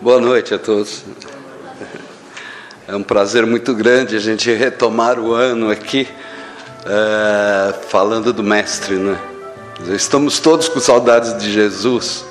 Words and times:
Boa 0.00 0.18
noite 0.18 0.54
a 0.54 0.58
todos. 0.58 1.04
É 2.88 2.96
um 2.96 3.02
prazer 3.02 3.44
muito 3.44 3.74
grande 3.74 4.16
a 4.16 4.18
gente 4.18 4.50
retomar 4.50 5.18
o 5.20 5.34
ano 5.34 5.70
aqui, 5.70 6.08
é, 6.86 7.74
falando 7.88 8.32
do 8.32 8.42
Mestre, 8.42 8.94
né? 8.94 9.20
Estamos 9.88 10.40
todos 10.40 10.68
com 10.68 10.80
saudades 10.80 11.36
de 11.36 11.52
Jesus 11.52 12.24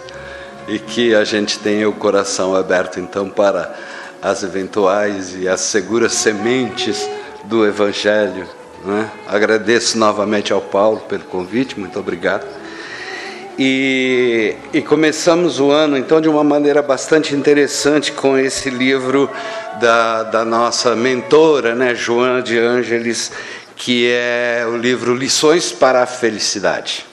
e 0.67 0.79
que 0.79 1.13
a 1.13 1.23
gente 1.23 1.59
tenha 1.59 1.87
o 1.87 1.93
coração 1.93 2.55
aberto 2.55 2.99
então 2.99 3.29
para 3.29 3.92
as 4.23 4.41
eventuais 4.41 5.35
e 5.37 5.49
as 5.49 5.59
seguras 5.59 6.13
sementes 6.13 7.07
do 7.43 7.67
Evangelho. 7.67 8.47
Né? 8.85 9.11
Agradeço 9.27 9.97
novamente 9.97 10.53
ao 10.53 10.61
Paulo 10.61 11.01
pelo 11.01 11.25
convite, 11.25 11.77
muito 11.77 11.99
obrigado. 11.99 12.47
E, 13.59 14.55
e, 14.73 14.81
começamos 14.81 15.59
o 15.59 15.69
ano 15.69 15.95
então 15.95 16.19
de 16.19 16.27
uma 16.27 16.43
maneira 16.43 16.81
bastante 16.81 17.35
interessante 17.35 18.11
com 18.11 18.35
esse 18.35 18.69
livro 18.69 19.29
da, 19.79 20.23
da 20.23 20.43
nossa 20.43 20.95
mentora, 20.95 21.75
né, 21.75 21.93
Joana 21.93 22.41
de 22.41 22.57
Ângeles, 22.57 23.31
que 23.75 24.09
é 24.09 24.65
o 24.67 24.75
livro 24.75 25.13
Lições 25.13 25.71
para 25.71 26.01
a 26.01 26.07
Felicidade. 26.07 27.05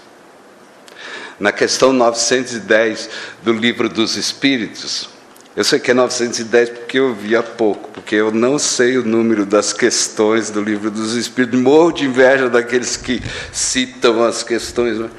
Na 1.38 1.52
questão 1.52 1.92
910 1.92 3.10
do 3.42 3.52
livro 3.52 3.88
dos 3.88 4.16
Espíritos, 4.16 5.19
eu 5.56 5.64
sei 5.64 5.78
que 5.80 5.90
é 5.90 5.94
910 5.94 6.70
porque 6.70 6.98
eu 6.98 7.14
vi 7.14 7.34
há 7.34 7.42
pouco, 7.42 7.90
porque 7.90 8.14
eu 8.14 8.30
não 8.30 8.58
sei 8.58 8.98
o 8.98 9.04
número 9.04 9.44
das 9.44 9.72
questões 9.72 10.50
do 10.50 10.62
livro 10.62 10.90
dos 10.90 11.14
Espíritos, 11.14 11.60
morro 11.60 11.92
de 11.92 12.04
inveja 12.04 12.48
daqueles 12.48 12.96
que 12.96 13.22
citam 13.52 14.22
as 14.22 14.42
questões. 14.42 14.98
Né? 14.98 15.10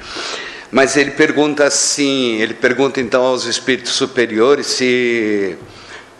Mas 0.71 0.95
ele 0.95 1.11
pergunta 1.11 1.65
assim, 1.65 2.41
ele 2.41 2.53
pergunta 2.53 3.01
então 3.01 3.23
aos 3.23 3.45
espíritos 3.45 3.91
superiores 3.91 4.67
se 4.67 5.57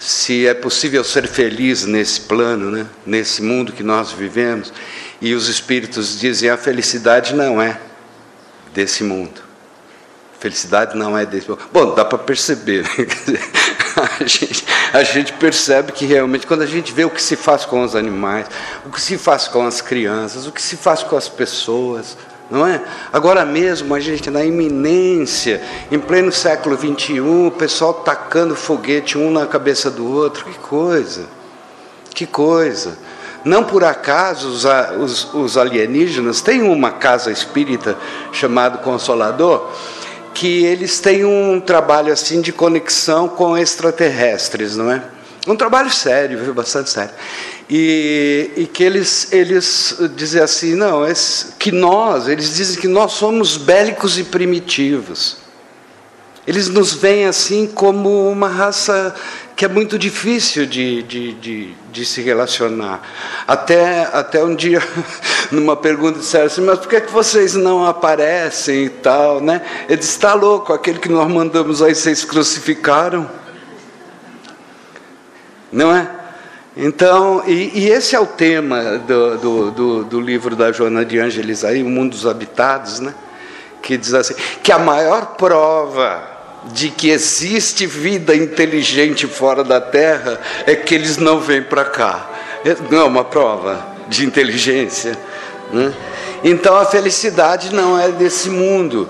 se 0.01 0.47
é 0.47 0.53
possível 0.55 1.03
ser 1.03 1.27
feliz 1.27 1.85
nesse 1.85 2.21
plano, 2.21 2.71
né? 2.71 2.87
nesse 3.05 3.43
mundo 3.43 3.71
que 3.71 3.83
nós 3.83 4.11
vivemos. 4.11 4.73
E 5.21 5.35
os 5.35 5.47
espíritos 5.47 6.19
dizem: 6.19 6.49
a 6.49 6.57
felicidade 6.57 7.35
não 7.35 7.61
é 7.61 7.79
desse 8.73 9.03
mundo. 9.03 9.39
Felicidade 10.39 10.97
não 10.97 11.15
é 11.15 11.23
desse 11.23 11.47
mundo. 11.47 11.61
Bom, 11.71 11.93
dá 11.93 12.03
para 12.03 12.17
perceber. 12.17 12.83
A, 14.23 14.27
gente, 14.27 14.65
a 14.93 15.03
gente 15.03 15.33
percebe 15.33 15.91
que 15.91 16.05
realmente, 16.05 16.45
quando 16.45 16.61
a 16.61 16.65
gente 16.65 16.93
vê 16.93 17.03
o 17.05 17.09
que 17.09 17.21
se 17.21 17.35
faz 17.35 17.65
com 17.65 17.83
os 17.83 17.95
animais, 17.95 18.47
o 18.85 18.89
que 18.89 19.01
se 19.01 19.17
faz 19.17 19.47
com 19.47 19.65
as 19.65 19.81
crianças, 19.81 20.45
o 20.45 20.51
que 20.51 20.61
se 20.61 20.77
faz 20.77 21.01
com 21.03 21.17
as 21.17 21.27
pessoas, 21.27 22.17
não 22.51 22.67
é? 22.67 22.81
Agora 23.13 23.45
mesmo 23.45 23.95
a 23.95 23.99
gente 23.99 24.29
na 24.29 24.43
iminência, 24.43 25.61
em 25.89 25.97
pleno 25.97 26.31
século 26.31 26.77
XXI, 26.77 27.21
o 27.21 27.51
pessoal 27.51 27.93
tacando 27.93 28.55
foguete 28.55 29.17
um 29.17 29.31
na 29.31 29.47
cabeça 29.47 29.89
do 29.89 30.05
outro, 30.05 30.45
que 30.45 30.59
coisa, 30.59 31.25
que 32.13 32.27
coisa. 32.27 32.97
Não 33.43 33.63
por 33.63 33.83
acaso 33.83 34.49
os, 34.49 34.65
os, 34.99 35.33
os 35.33 35.57
alienígenas 35.57 36.41
têm 36.41 36.61
uma 36.61 36.91
casa 36.91 37.31
espírita 37.31 37.97
chamada 38.31 38.77
Consolador, 38.77 39.67
que 40.33 40.63
eles 40.65 40.99
têm 40.99 41.25
um 41.25 41.59
trabalho 41.59 42.11
assim 42.11 42.41
de 42.41 42.51
conexão 42.51 43.27
com 43.27 43.57
extraterrestres, 43.57 44.75
não 44.75 44.91
é? 44.91 45.03
Um 45.47 45.55
trabalho 45.55 45.89
sério, 45.89 46.37
viu? 46.43 46.53
bastante 46.53 46.89
sério. 46.89 47.13
E, 47.69 48.51
e, 48.57 48.65
que 48.67 48.83
eles, 48.83 49.31
eles 49.31 49.97
dizem 50.15 50.41
assim, 50.41 50.75
não, 50.75 51.05
é 51.05 51.13
que 51.57 51.71
nós, 51.71 52.27
eles 52.27 52.55
dizem 52.55 52.79
que 52.79 52.87
nós 52.87 53.13
somos 53.13 53.57
bélicos 53.57 54.17
e 54.17 54.23
primitivos. 54.23 55.37
Eles 56.51 56.67
nos 56.67 56.91
veem 56.93 57.27
assim 57.27 57.65
como 57.65 58.29
uma 58.29 58.49
raça 58.49 59.15
que 59.55 59.63
é 59.63 59.69
muito 59.69 59.97
difícil 59.97 60.65
de, 60.65 61.01
de, 61.01 61.31
de, 61.35 61.73
de 61.89 62.05
se 62.05 62.21
relacionar. 62.21 63.01
Até, 63.47 64.09
até 64.11 64.43
um 64.43 64.53
dia, 64.53 64.83
numa 65.49 65.77
pergunta, 65.77 66.19
disseram 66.19 66.47
assim, 66.47 66.59
mas 66.59 66.77
por 66.77 66.89
que, 66.89 66.97
é 66.97 66.99
que 66.99 67.09
vocês 67.09 67.53
não 67.53 67.85
aparecem 67.85 68.83
e 68.83 68.89
tal? 68.89 69.39
Né? 69.39 69.61
Ele 69.87 69.95
disse, 69.95 70.11
está 70.11 70.33
louco, 70.33 70.73
aquele 70.73 70.99
que 70.99 71.07
nós 71.07 71.25
mandamos 71.31 71.81
aí, 71.81 71.95
vocês 71.95 72.25
crucificaram. 72.25 73.31
Não 75.71 75.95
é? 75.95 76.05
Então, 76.75 77.45
e, 77.47 77.79
e, 77.79 77.89
esse 77.89 78.13
é 78.13 78.19
o 78.19 78.27
tema 78.27 78.97
do, 78.97 79.37
do, 79.37 79.71
do, 79.71 80.03
do, 80.03 80.19
livro 80.19 80.53
da 80.53 80.69
Joana 80.73 81.05
de 81.05 81.17
Ângeles 81.17 81.63
aí, 81.63 81.81
O 81.81 81.89
Mundo 81.89 82.11
dos 82.11 82.27
Habitados, 82.27 82.99
né? 82.99 83.15
que 83.81 83.95
diz 83.95 84.13
assim, 84.13 84.35
que 84.61 84.71
a 84.73 84.77
maior 84.77 85.37
prova 85.37 86.30
de 86.65 86.89
que 86.89 87.09
existe 87.09 87.85
vida 87.85 88.35
inteligente 88.35 89.27
fora 89.27 89.63
da 89.63 89.81
Terra 89.81 90.39
é 90.65 90.75
que 90.75 90.93
eles 90.93 91.17
não 91.17 91.39
vêm 91.39 91.63
para 91.63 91.85
cá. 91.85 92.29
Não 92.89 93.01
é 93.01 93.03
uma 93.03 93.23
prova 93.23 93.85
de 94.07 94.25
inteligência. 94.25 95.17
Né? 95.71 95.93
Então 96.43 96.75
a 96.75 96.85
felicidade 96.85 97.73
não 97.73 97.97
é 97.99 98.11
desse 98.11 98.49
mundo. 98.49 99.09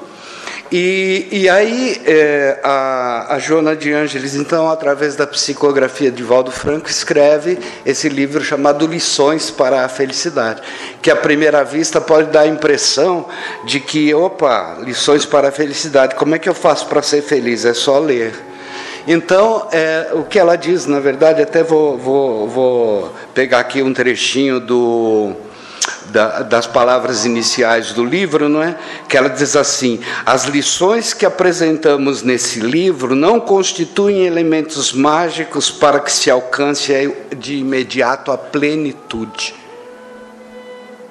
E, 0.72 1.28
e 1.34 1.50
aí 1.50 2.02
é, 2.06 2.58
a, 2.64 3.36
a 3.36 3.40
Joana 3.40 3.76
de 3.76 3.92
Ângeles, 3.92 4.36
então, 4.36 4.70
através 4.70 5.18
da 5.18 5.28
psicografia 5.28 6.10
de 6.10 6.24
Valdo 6.24 6.50
Franco, 6.50 6.90
escreve 6.90 7.60
esse 7.86 8.08
livro 8.08 8.42
chamado 8.42 8.88
Lições 8.88 9.52
para 9.52 9.84
a 9.84 9.90
Felicidade, 9.90 10.62
que 11.02 11.12
à 11.12 11.16
primeira 11.16 11.62
vista 11.66 12.00
pode 12.00 12.30
dar 12.30 12.42
a 12.42 12.48
impressão 12.48 13.28
de 13.66 13.82
que, 13.82 14.14
opa, 14.14 14.78
lições 14.80 15.26
para 15.26 15.50
a 15.50 15.52
felicidade, 15.52 16.16
como 16.16 16.36
é 16.36 16.40
que 16.40 16.48
eu 16.48 16.54
faço 16.54 16.88
para 16.88 17.02
ser 17.02 17.22
feliz? 17.22 17.66
É 17.66 17.74
só 17.74 18.00
ler. 18.00 18.34
Então, 19.06 19.68
é, 19.74 20.12
o 20.14 20.24
que 20.24 20.40
ela 20.40 20.56
diz, 20.56 20.86
na 20.86 21.02
verdade, 21.02 21.42
até 21.42 21.64
vou, 21.64 21.98
vou, 21.98 22.48
vou 22.48 23.14
pegar 23.34 23.60
aqui 23.60 23.82
um 23.82 23.94
trechinho 23.94 24.58
do 24.58 25.36
da, 26.06 26.42
das 26.42 26.68
palavras 26.68 27.26
iniciais 27.26 27.94
do 27.94 28.04
livro, 28.04 28.48
não 28.48 28.62
é? 28.62 28.78
Que 29.08 29.18
ela 29.18 29.30
diz 29.30 29.56
assim: 29.56 30.00
as 30.26 30.46
lições 30.46 31.14
que 31.14 31.26
apresentamos 31.26 32.22
nesse 32.22 32.60
livro 32.60 33.16
não 33.16 33.40
constituem 33.40 34.26
elementos 34.26 34.94
mágicos 34.94 35.72
para 35.72 36.00
que 36.00 36.12
se 36.12 36.30
alcance 36.30 36.94
de 37.38 37.56
imediato 37.56 38.32
a 38.32 38.38
plenitude. 38.38 39.56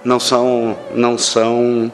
Não 0.05 0.21
são, 0.21 0.79
não 0.95 1.19
são, 1.19 1.93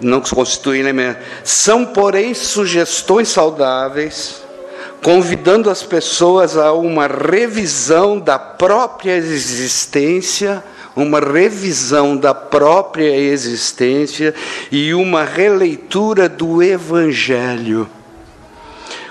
não 0.00 0.20
constituem 0.20 0.80
elementos. 0.80 1.22
São, 1.44 1.86
porém, 1.86 2.34
sugestões 2.34 3.28
saudáveis 3.28 4.42
convidando 5.02 5.70
as 5.70 5.84
pessoas 5.84 6.56
a 6.56 6.72
uma 6.72 7.06
revisão 7.06 8.18
da 8.18 8.36
própria 8.36 9.16
existência 9.16 10.62
uma 11.02 11.20
revisão 11.20 12.16
da 12.16 12.34
própria 12.34 13.16
existência 13.16 14.34
e 14.70 14.92
uma 14.92 15.24
releitura 15.24 16.28
do 16.28 16.62
Evangelho, 16.62 17.88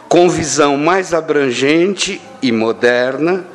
com 0.09 0.29
visão 0.29 0.77
mais 0.77 1.13
abrangente 1.13 2.21
e 2.41 2.51
moderna, 2.51 3.45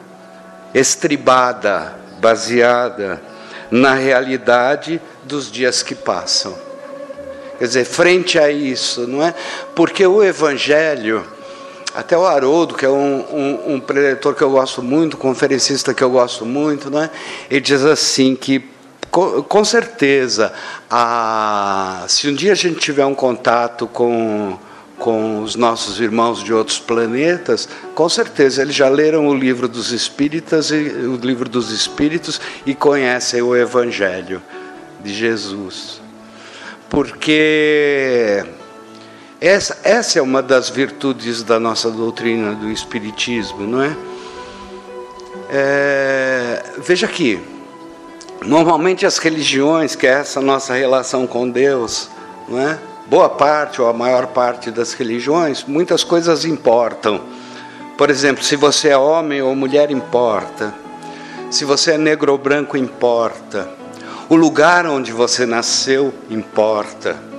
estribada, 0.74 1.94
baseada 2.20 3.22
na 3.70 3.94
realidade 3.94 5.00
dos 5.24 5.50
dias 5.50 5.82
que 5.82 5.94
passam. 5.94 6.56
Quer 7.58 7.66
dizer, 7.66 7.84
frente 7.84 8.38
a 8.38 8.50
isso, 8.50 9.06
não 9.06 9.22
é? 9.22 9.34
Porque 9.74 10.06
o 10.06 10.22
Evangelho 10.22 11.24
até 11.94 12.16
o 12.16 12.26
Haroldo, 12.26 12.74
que 12.74 12.84
é 12.84 12.88
um, 12.88 13.24
um, 13.32 13.74
um, 13.74 13.80
preletor 13.80 14.34
que 14.34 14.42
eu 14.42 14.50
gosto 14.50 14.82
muito, 14.82 15.16
conferencista 15.16 15.92
que 15.92 16.02
eu 16.02 16.10
gosto 16.10 16.46
muito, 16.46 16.90
né? 16.90 17.10
ele 17.50 17.60
diz 17.60 17.84
assim 17.84 18.34
que, 18.34 18.64
com, 19.10 19.42
com 19.42 19.64
certeza, 19.64 20.52
a, 20.90 22.04
se 22.08 22.28
um 22.28 22.34
dia 22.34 22.52
a 22.52 22.54
gente 22.56 22.78
tiver 22.78 23.04
um 23.04 23.14
contato 23.14 23.86
com, 23.86 24.58
com 24.98 25.42
os 25.42 25.54
nossos 25.54 26.00
irmãos 26.00 26.42
de 26.42 26.54
outros 26.54 26.78
planetas, 26.78 27.68
com 27.94 28.08
certeza 28.08 28.62
eles 28.62 28.74
já 28.74 28.88
leram 28.88 29.28
o 29.28 29.34
livro 29.34 29.68
dos 29.68 29.92
Espíritas 29.92 30.70
e 30.70 30.74
o 30.74 31.16
livro 31.16 31.48
dos 31.48 31.70
Espíritos 31.70 32.40
e 32.64 32.74
conhecem 32.74 33.42
o 33.42 33.54
Evangelho 33.54 34.42
de 35.02 35.12
Jesus. 35.12 36.00
Porque 36.88 38.44
essa, 39.48 39.76
essa 39.82 40.20
é 40.20 40.22
uma 40.22 40.40
das 40.40 40.70
virtudes 40.70 41.42
da 41.42 41.58
nossa 41.58 41.90
doutrina 41.90 42.54
do 42.54 42.70
Espiritismo, 42.70 43.66
não 43.66 43.82
é? 43.82 43.96
é 45.50 46.62
veja 46.78 47.06
aqui, 47.06 47.42
normalmente 48.46 49.04
as 49.04 49.18
religiões, 49.18 49.96
que 49.96 50.06
é 50.06 50.10
essa 50.10 50.40
nossa 50.40 50.74
relação 50.74 51.26
com 51.26 51.50
Deus, 51.50 52.08
não 52.48 52.60
é? 52.60 52.78
Boa 53.06 53.28
parte 53.28 53.82
ou 53.82 53.88
a 53.88 53.92
maior 53.92 54.28
parte 54.28 54.70
das 54.70 54.92
religiões, 54.92 55.64
muitas 55.64 56.04
coisas 56.04 56.44
importam. 56.44 57.20
Por 57.98 58.10
exemplo, 58.10 58.44
se 58.44 58.54
você 58.54 58.90
é 58.90 58.96
homem 58.96 59.42
ou 59.42 59.56
mulher, 59.56 59.90
importa. 59.90 60.72
Se 61.50 61.64
você 61.64 61.94
é 61.94 61.98
negro 61.98 62.30
ou 62.30 62.38
branco, 62.38 62.76
importa. 62.76 63.68
O 64.28 64.36
lugar 64.36 64.86
onde 64.86 65.10
você 65.10 65.44
nasceu, 65.44 66.14
importa. 66.30 67.31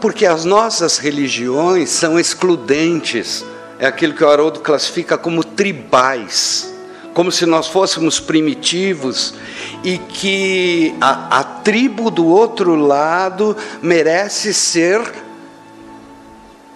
Porque 0.00 0.26
as 0.26 0.44
nossas 0.44 0.98
religiões 0.98 1.90
são 1.90 2.18
excludentes. 2.18 3.44
É 3.78 3.86
aquilo 3.86 4.14
que 4.14 4.24
o 4.24 4.28
Haroldo 4.28 4.60
classifica 4.60 5.16
como 5.18 5.42
tribais 5.44 6.74
como 7.16 7.32
se 7.32 7.46
nós 7.46 7.66
fôssemos 7.68 8.20
primitivos 8.20 9.32
e 9.82 9.96
que 9.96 10.94
a, 11.00 11.38
a 11.38 11.44
tribo 11.44 12.10
do 12.10 12.26
outro 12.26 12.76
lado 12.76 13.56
merece 13.80 14.52
ser 14.52 15.00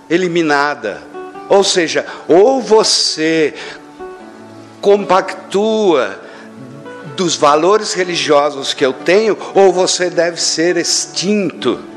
eliminada. 0.09 1.03
Ou 1.47 1.63
seja, 1.63 2.07
ou 2.27 2.63
você 2.63 3.53
compactua 4.81 6.19
dos 7.17 7.37
valores 7.37 7.93
religiosos 7.93 8.73
que 8.73 8.87
eu 8.87 8.95
tenho, 8.95 9.37
ou 9.55 9.71
você 9.75 10.09
deve 10.09 10.41
ser 10.41 10.79
extinto. 10.79 11.90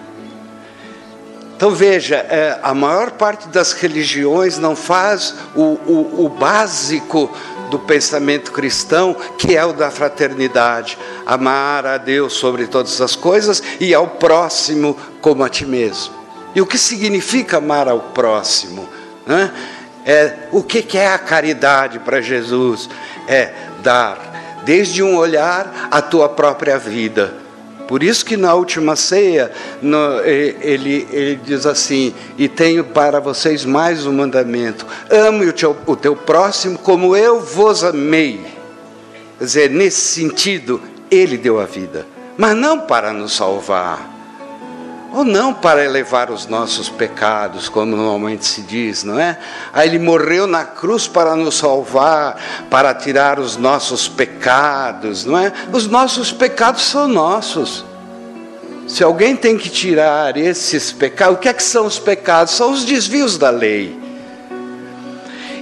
Então 1.55 1.71
veja, 1.71 2.15
é, 2.15 2.59
a 2.61 2.73
maior 2.73 3.11
parte 3.11 3.47
das 3.47 3.73
religiões 3.73 4.57
não 4.57 4.75
faz 4.75 5.35
o, 5.55 5.61
o, 5.61 6.25
o 6.25 6.29
básico 6.29 7.31
do 7.69 7.79
pensamento 7.79 8.51
cristão, 8.51 9.15
que 9.37 9.55
é 9.55 9.65
o 9.65 9.73
da 9.73 9.89
fraternidade, 9.89 10.97
amar 11.25 11.85
a 11.85 11.97
Deus 11.97 12.33
sobre 12.33 12.67
todas 12.67 12.99
as 13.01 13.15
coisas 13.15 13.63
e 13.79 13.93
ao 13.93 14.07
próximo 14.07 14.97
como 15.21 15.43
a 15.43 15.49
ti 15.49 15.65
mesmo. 15.65 16.13
E 16.53 16.61
o 16.61 16.65
que 16.65 16.77
significa 16.77 17.57
amar 17.57 17.87
ao 17.87 17.99
próximo? 17.99 18.87
Né? 19.25 19.51
É, 20.05 20.33
o 20.51 20.61
que, 20.61 20.81
que 20.81 20.97
é 20.97 21.07
a 21.07 21.17
caridade 21.17 21.97
para 21.99 22.21
Jesus? 22.21 22.89
É 23.27 23.53
dar, 23.81 24.61
desde 24.65 25.01
um 25.01 25.15
olhar, 25.15 25.87
a 25.89 26.01
tua 26.01 26.29
própria 26.29 26.77
vida 26.77 27.42
por 27.93 28.01
isso 28.01 28.25
que 28.25 28.35
na 28.35 28.55
última 28.55 28.95
ceia 28.95 29.51
no, 29.79 30.19
ele, 30.21 31.07
ele 31.11 31.35
diz 31.35 31.63
assim: 31.63 32.11
e 32.39 32.47
tenho 32.47 32.83
para 32.83 33.19
vocês 33.19 33.65
mais 33.65 34.07
um 34.07 34.11
mandamento: 34.11 34.83
ame 35.11 35.45
o 35.45 35.53
teu, 35.53 35.77
o 35.85 35.95
teu 35.95 36.15
próximo 36.15 36.79
como 36.79 37.15
eu 37.15 37.39
vos 37.39 37.83
amei. 37.83 38.43
Quer 39.37 39.45
dizer, 39.45 39.69
nesse 39.69 40.07
sentido, 40.07 40.81
ele 41.11 41.37
deu 41.37 41.59
a 41.59 41.65
vida, 41.65 42.07
mas 42.35 42.57
não 42.57 42.79
para 42.79 43.13
nos 43.13 43.35
salvar, 43.35 44.11
ou 45.13 45.23
não 45.23 45.53
para 45.53 45.85
elevar 45.85 46.31
os 46.31 46.47
nossos 46.47 46.89
pecados, 46.89 47.69
como 47.69 47.95
normalmente 47.95 48.45
se 48.45 48.63
diz, 48.63 49.03
não 49.03 49.19
é? 49.19 49.37
Aí 49.71 49.87
ele 49.87 49.99
morreu 49.99 50.47
na 50.47 50.65
cruz 50.65 51.07
para 51.07 51.35
nos 51.35 51.55
salvar, 51.55 52.35
para 52.67 52.95
tirar 52.95 53.39
os 53.39 53.55
nossos 53.55 54.07
pecados, 54.07 55.23
não 55.23 55.37
é? 55.37 55.53
Os 55.71 55.87
nossos 55.87 56.31
pecados 56.31 56.81
são 56.81 57.07
nossos. 57.07 57.85
Se 58.87 59.03
alguém 59.03 59.35
tem 59.35 59.55
que 59.55 59.69
tirar 59.69 60.35
esses 60.35 60.91
pecados, 60.91 61.35
o 61.35 61.39
que 61.39 61.47
é 61.47 61.53
que 61.53 61.63
são 61.63 61.85
os 61.85 61.99
pecados? 61.99 62.53
São 62.55 62.71
os 62.71 62.83
desvios 62.83 63.37
da 63.37 63.51
lei. 63.51 64.02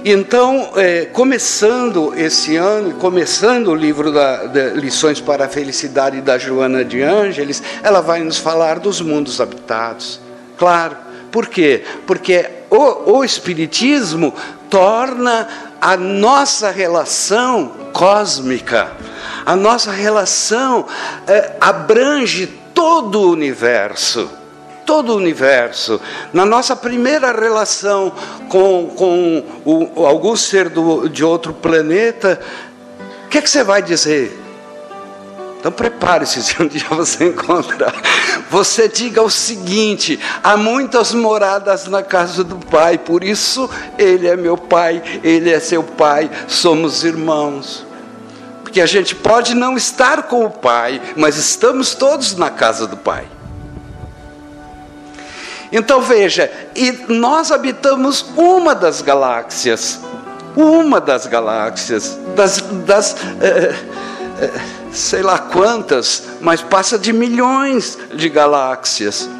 Então, 0.04 0.70
é, 0.74 1.04
começando 1.06 2.12
esse 2.16 2.56
ano, 2.56 2.94
começando 2.94 3.68
o 3.68 3.74
livro 3.74 4.10
da, 4.10 4.46
da, 4.46 4.64
Lições 4.70 5.20
para 5.20 5.44
a 5.44 5.48
Felicidade 5.48 6.20
da 6.20 6.36
Joana 6.36 6.84
de 6.84 7.00
Ângeles, 7.00 7.62
ela 7.84 8.00
vai 8.00 8.20
nos 8.20 8.36
falar 8.36 8.80
dos 8.80 9.00
mundos 9.00 9.40
habitados. 9.40 10.20
Claro, 10.58 10.96
por 11.30 11.46
quê? 11.46 11.84
Porque 12.04 12.50
o, 12.68 13.18
o 13.18 13.24
Espiritismo 13.24 14.34
torna 14.68 15.46
a 15.80 15.96
nossa 15.96 16.72
relação 16.72 17.72
cósmica, 17.92 18.90
a 19.46 19.54
nossa 19.54 19.92
relação 19.92 20.84
é, 21.28 21.52
abrange 21.60 22.48
todo 22.74 23.20
o 23.20 23.30
universo 23.30 24.28
todo 24.84 25.12
o 25.12 25.16
universo. 25.16 26.00
Na 26.32 26.44
nossa 26.44 26.76
primeira 26.76 27.32
relação 27.32 28.12
com, 28.48 28.92
com 28.96 29.44
o, 29.64 30.06
algum 30.06 30.36
ser 30.36 30.68
do, 30.68 31.08
de 31.08 31.24
outro 31.24 31.52
planeta, 31.52 32.40
o 33.26 33.28
que, 33.28 33.38
é 33.38 33.42
que 33.42 33.50
você 33.50 33.64
vai 33.64 33.82
dizer? 33.82 34.42
Então 35.62 35.70
prepare-se 35.70 36.42
se 36.42 36.60
um 36.60 36.66
dia 36.66 36.86
você 36.90 37.28
encontrar. 37.28 37.94
Você 38.50 38.88
diga 38.88 39.22
o 39.22 39.30
seguinte: 39.30 40.18
há 40.42 40.56
muitas 40.56 41.14
moradas 41.14 41.86
na 41.86 42.02
casa 42.02 42.42
do 42.42 42.56
Pai, 42.56 42.98
por 42.98 43.22
isso 43.22 43.70
Ele 43.96 44.26
é 44.26 44.36
meu 44.36 44.56
Pai, 44.56 45.20
Ele 45.22 45.50
é 45.50 45.60
seu 45.60 45.84
Pai, 45.84 46.28
somos 46.48 47.04
irmãos. 47.04 47.86
Porque 48.64 48.80
a 48.80 48.86
gente 48.86 49.14
pode 49.14 49.54
não 49.54 49.76
estar 49.76 50.24
com 50.24 50.44
o 50.44 50.50
Pai, 50.50 51.00
mas 51.16 51.36
estamos 51.36 51.94
todos 51.94 52.34
na 52.34 52.50
casa 52.50 52.86
do 52.86 52.96
Pai. 52.96 53.26
Então 55.72 56.02
veja, 56.02 56.52
e 56.76 56.92
nós 57.08 57.50
habitamos 57.50 58.26
uma 58.36 58.74
das 58.74 59.00
galáxias, 59.00 59.98
uma 60.54 61.00
das 61.00 61.26
galáxias, 61.26 62.18
das, 62.36 62.60
das 62.84 63.16
é, 63.40 63.74
é, 64.38 64.50
sei 64.92 65.22
lá 65.22 65.38
quantas, 65.38 66.24
mas 66.42 66.60
passa 66.60 66.98
de 66.98 67.10
milhões 67.10 67.98
de 68.14 68.28
galáxias. 68.28 69.30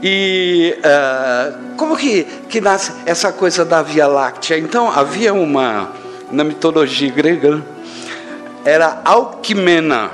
E 0.00 0.78
uh, 0.78 1.76
como 1.76 1.96
que, 1.96 2.24
que 2.48 2.60
nasce 2.60 2.92
essa 3.04 3.32
coisa 3.32 3.64
da 3.64 3.82
Via 3.82 4.06
Láctea? 4.06 4.58
Então 4.58 4.88
havia 4.88 5.34
uma, 5.34 5.90
na 6.30 6.44
mitologia 6.44 7.10
grega, 7.10 7.60
era 8.64 9.00
Alquimena. 9.04 10.10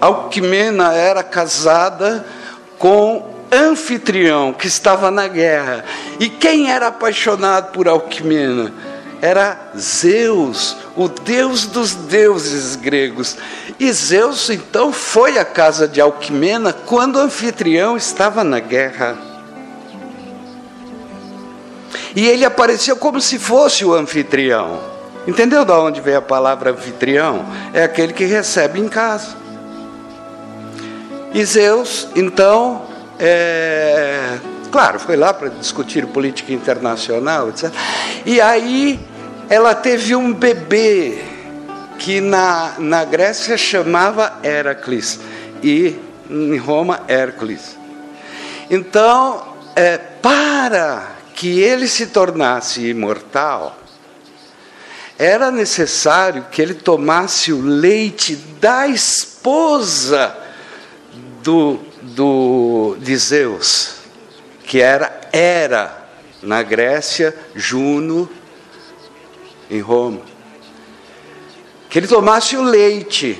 Alquimena 0.00 0.94
era 0.94 1.22
casada 1.22 2.24
com 2.78 3.35
anfitrião 3.52 4.52
que 4.52 4.66
estava 4.66 5.10
na 5.10 5.28
guerra. 5.28 5.84
E 6.18 6.28
quem 6.28 6.70
era 6.70 6.88
apaixonado 6.88 7.72
por 7.72 7.88
Alquimena? 7.88 8.72
Era 9.20 9.70
Zeus, 9.78 10.76
o 10.94 11.08
deus 11.08 11.66
dos 11.66 11.94
deuses 11.94 12.76
gregos. 12.76 13.36
E 13.78 13.90
Zeus 13.92 14.50
então 14.50 14.92
foi 14.92 15.38
à 15.38 15.44
casa 15.44 15.88
de 15.88 16.00
Alquimena 16.00 16.72
quando 16.72 17.16
o 17.16 17.20
anfitrião 17.20 17.96
estava 17.96 18.44
na 18.44 18.60
guerra. 18.60 19.16
E 22.14 22.26
ele 22.26 22.44
apareceu 22.44 22.96
como 22.96 23.20
se 23.20 23.38
fosse 23.38 23.84
o 23.84 23.94
anfitrião. 23.94 24.80
Entendeu 25.26 25.64
de 25.64 25.72
onde 25.72 26.00
veio 26.00 26.18
a 26.18 26.22
palavra 26.22 26.70
anfitrião? 26.70 27.44
É 27.74 27.84
aquele 27.84 28.12
que 28.12 28.24
recebe 28.24 28.78
em 28.78 28.88
casa. 28.88 29.36
E 31.34 31.44
Zeus, 31.44 32.08
então, 32.16 32.86
é, 33.18 34.38
claro, 34.70 34.98
foi 34.98 35.16
lá 35.16 35.32
para 35.32 35.48
discutir 35.48 36.06
política 36.06 36.52
internacional, 36.52 37.48
etc. 37.48 37.72
E 38.24 38.40
aí 38.40 39.00
ela 39.48 39.74
teve 39.74 40.14
um 40.14 40.32
bebê 40.32 41.22
que 41.98 42.20
na, 42.20 42.74
na 42.78 43.04
Grécia 43.04 43.56
chamava 43.56 44.38
Heracles 44.42 45.20
e 45.62 45.96
em 46.28 46.56
Roma 46.56 47.02
Hércules. 47.08 47.76
Então, 48.68 49.54
é, 49.74 49.96
para 49.96 51.16
que 51.34 51.60
ele 51.60 51.86
se 51.86 52.06
tornasse 52.06 52.88
imortal, 52.88 53.78
era 55.18 55.50
necessário 55.50 56.46
que 56.50 56.60
ele 56.60 56.74
tomasse 56.74 57.52
o 57.52 57.62
leite 57.62 58.36
da 58.60 58.86
esposa 58.86 60.36
do 61.42 61.80
do, 62.14 62.96
de 63.00 63.16
Zeus, 63.16 63.96
que 64.64 64.80
era 64.80 65.20
era 65.32 66.06
na 66.42 66.62
Grécia, 66.62 67.34
Juno 67.54 68.28
em 69.70 69.80
Roma. 69.80 70.20
Que 71.90 71.98
ele 71.98 72.06
tomasse 72.06 72.56
o 72.56 72.62
leite. 72.62 73.38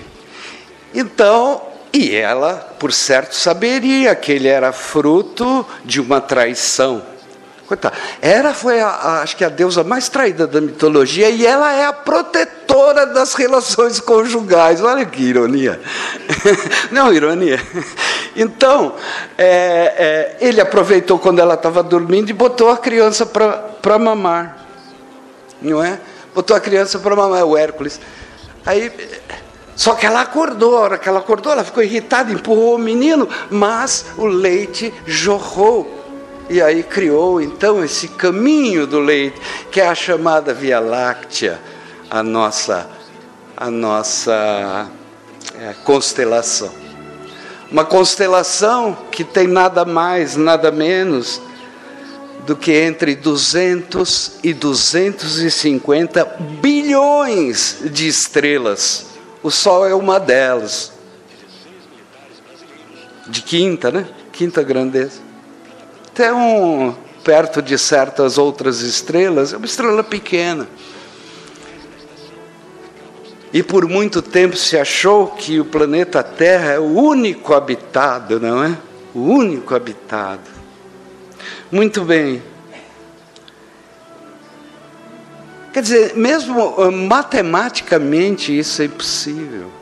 Então, 0.95 1.63
e 1.93 2.15
ela, 2.15 2.55
por 2.79 2.93
certo, 2.93 3.35
saberia 3.35 4.15
que 4.15 4.33
ele 4.33 4.49
era 4.49 4.73
fruto 4.73 5.67
de 5.85 6.01
uma 6.01 6.21
traição. 6.21 7.03
Coitada. 7.67 7.97
Era 8.23 8.55
foi 8.55 8.81
a, 8.81 8.89
a, 8.89 9.23
acho 9.23 9.37
que 9.37 9.45
a 9.45 9.49
deusa 9.49 9.83
mais 9.83 10.09
traída 10.09 10.47
da 10.47 10.61
mitologia 10.61 11.29
e 11.29 11.45
ela 11.45 11.73
é 11.73 11.85
a 11.85 11.93
protetora 11.93 13.07
das 13.07 13.35
relações 13.35 13.99
conjugais. 13.99 14.81
Olha 14.81 15.05
que 15.05 15.23
ironia. 15.23 15.81
Não, 16.93 17.13
ironia. 17.13 17.61
Então, 18.37 18.95
é, 19.39 20.37
é, 20.41 20.47
ele 20.47 20.61
aproveitou 20.61 21.19
quando 21.19 21.39
ela 21.39 21.55
estava 21.55 21.83
dormindo 21.83 22.29
e 22.29 22.35
botou 22.35 22.69
a 22.69 22.77
criança 22.77 23.25
para 23.25 23.99
mamar. 23.99 24.67
Não 25.61 25.83
é? 25.83 25.99
Botou 26.35 26.55
a 26.55 26.61
criança 26.61 26.99
para 26.99 27.17
mamar, 27.17 27.45
o 27.45 27.57
Hércules. 27.57 27.99
Aí, 28.67 28.93
só 29.75 29.95
que 29.95 30.05
ela 30.05 30.21
acordou, 30.21 30.77
a 30.77 30.81
hora 30.81 30.99
que 30.99 31.09
ela 31.09 31.21
acordou, 31.21 31.51
ela 31.51 31.65
ficou 31.65 31.83
irritada, 31.83 32.31
empurrou 32.31 32.75
o 32.75 32.79
menino, 32.79 33.27
mas 33.51 34.07
o 34.19 34.27
leite 34.27 34.93
jorrou 35.07 36.05
E 36.49 36.61
aí 36.63 36.83
criou 36.83 37.41
então 37.41 37.83
esse 37.83 38.07
caminho 38.09 38.87
do 38.87 39.01
leite, 39.01 39.41
que 39.71 39.81
é 39.81 39.89
a 39.89 39.95
chamada 39.95 40.55
Via 40.55 40.79
Láctea, 40.79 41.59
a 42.11 42.23
nossa, 42.23 42.89
a 43.57 43.71
nossa 43.71 44.89
é, 45.59 45.75
constelação. 45.85 46.86
Uma 47.71 47.85
constelação 47.85 48.97
que 49.11 49.25
tem 49.25 49.47
nada 49.47 49.85
mais, 49.85 50.37
nada 50.37 50.71
menos 50.71 51.41
do 52.47 52.55
que 52.55 52.73
entre 52.73 53.17
200 53.17 54.39
e 54.43 54.55
250 54.55 56.25
bilhões 56.63 57.79
de 57.85 58.07
estrelas. 58.07 59.07
O 59.43 59.51
Sol 59.51 59.85
é 59.85 59.95
uma 59.95 60.21
delas. 60.21 60.93
De 63.27 63.43
quinta, 63.43 63.91
né? 63.91 64.07
Quinta 64.33 64.63
grandeza. 64.63 65.21
Até 66.07 66.33
um 66.33 66.95
perto 67.25 67.61
de 67.61 67.77
certas 67.77 68.39
outras 68.39 68.81
estrelas, 68.81 69.53
é 69.53 69.57
uma 69.57 69.67
estrela 69.67 70.05
pequena. 70.05 70.69
E 73.57 73.63
por 73.63 73.89
muito 73.89 74.21
tempo 74.21 74.55
se 74.55 74.77
achou 74.77 75.29
que 75.29 75.59
o 75.59 75.65
planeta 75.65 76.23
Terra 76.23 76.73
é 76.73 76.79
o 76.79 76.93
único 76.93 77.55
habitado, 77.55 78.39
não 78.39 78.63
é? 78.63 78.77
O 79.15 79.21
único 79.21 79.75
habitado. 79.75 80.43
Muito 81.73 82.05
bem. 82.05 82.43
Quer 85.73 85.81
dizer, 85.81 86.15
mesmo 86.17 86.75
ah, 86.79 86.91
matematicamente 86.91 88.59
isso 88.59 88.83
é 88.83 88.85
impossível, 88.85 89.73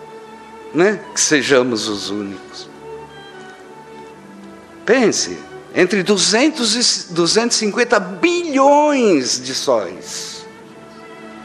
né? 0.73 1.01
Que 1.13 1.21
sejamos 1.21 1.89
os 1.89 2.11
únicos. 2.11 2.69
Pense, 4.87 5.37
entre 5.75 6.05
200 6.05 7.09
e 7.11 7.13
250 7.13 7.99
bilhões 7.99 9.43
de 9.43 9.53
sóis. 9.53 10.34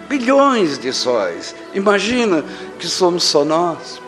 Bilhões 0.09 0.79
de 0.79 0.91
sóis. 0.91 1.53
Imagina 1.71 2.43
que 2.79 2.87
somos 2.87 3.23
só 3.23 3.45
nós. 3.45 4.01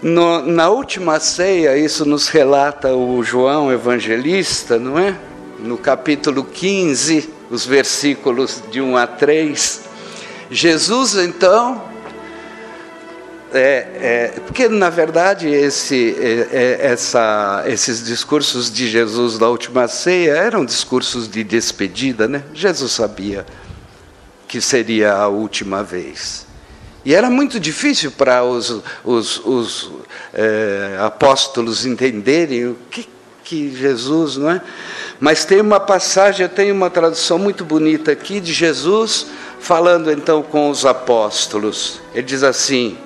No, 0.00 0.40
na 0.40 0.70
última 0.70 1.20
ceia, 1.20 1.76
isso 1.76 2.06
nos 2.06 2.28
relata 2.28 2.96
o 2.96 3.22
João 3.22 3.70
Evangelista, 3.70 4.78
não 4.78 4.98
é? 4.98 5.14
No 5.58 5.76
capítulo 5.76 6.42
15, 6.42 7.28
os 7.50 7.66
versículos 7.66 8.62
de 8.70 8.80
1 8.80 8.96
a 8.96 9.06
3. 9.06 9.82
Jesus, 10.50 11.16
então, 11.16 11.82
é, 13.52 14.30
é, 14.36 14.40
porque 14.40 14.70
na 14.70 14.88
verdade 14.88 15.48
esse, 15.48 16.16
é, 16.18 16.48
é, 16.50 16.78
essa, 16.92 17.62
esses 17.66 18.02
discursos 18.02 18.72
de 18.72 18.88
Jesus 18.88 19.36
da 19.36 19.50
última 19.50 19.86
ceia 19.86 20.32
eram 20.32 20.64
discursos 20.64 21.28
de 21.28 21.44
despedida, 21.44 22.26
né? 22.26 22.42
Jesus 22.54 22.92
sabia 22.92 23.44
que 24.52 24.60
seria 24.60 25.14
a 25.14 25.28
última 25.28 25.82
vez. 25.82 26.46
E 27.06 27.14
era 27.14 27.30
muito 27.30 27.58
difícil 27.58 28.10
para 28.10 28.44
os, 28.44 28.82
os, 29.02 29.38
os 29.46 29.90
é, 30.34 30.98
apóstolos 31.00 31.86
entenderem 31.86 32.66
o 32.66 32.76
que, 32.90 33.08
que 33.42 33.74
Jesus, 33.74 34.36
não 34.36 34.50
é? 34.50 34.60
Mas 35.18 35.46
tem 35.46 35.58
uma 35.58 35.80
passagem, 35.80 36.46
tem 36.50 36.70
uma 36.70 36.90
tradução 36.90 37.38
muito 37.38 37.64
bonita 37.64 38.12
aqui 38.12 38.40
de 38.40 38.52
Jesus 38.52 39.28
falando 39.58 40.12
então 40.12 40.42
com 40.42 40.68
os 40.68 40.84
apóstolos. 40.84 42.02
Ele 42.12 42.24
diz 42.24 42.42
assim: 42.42 42.98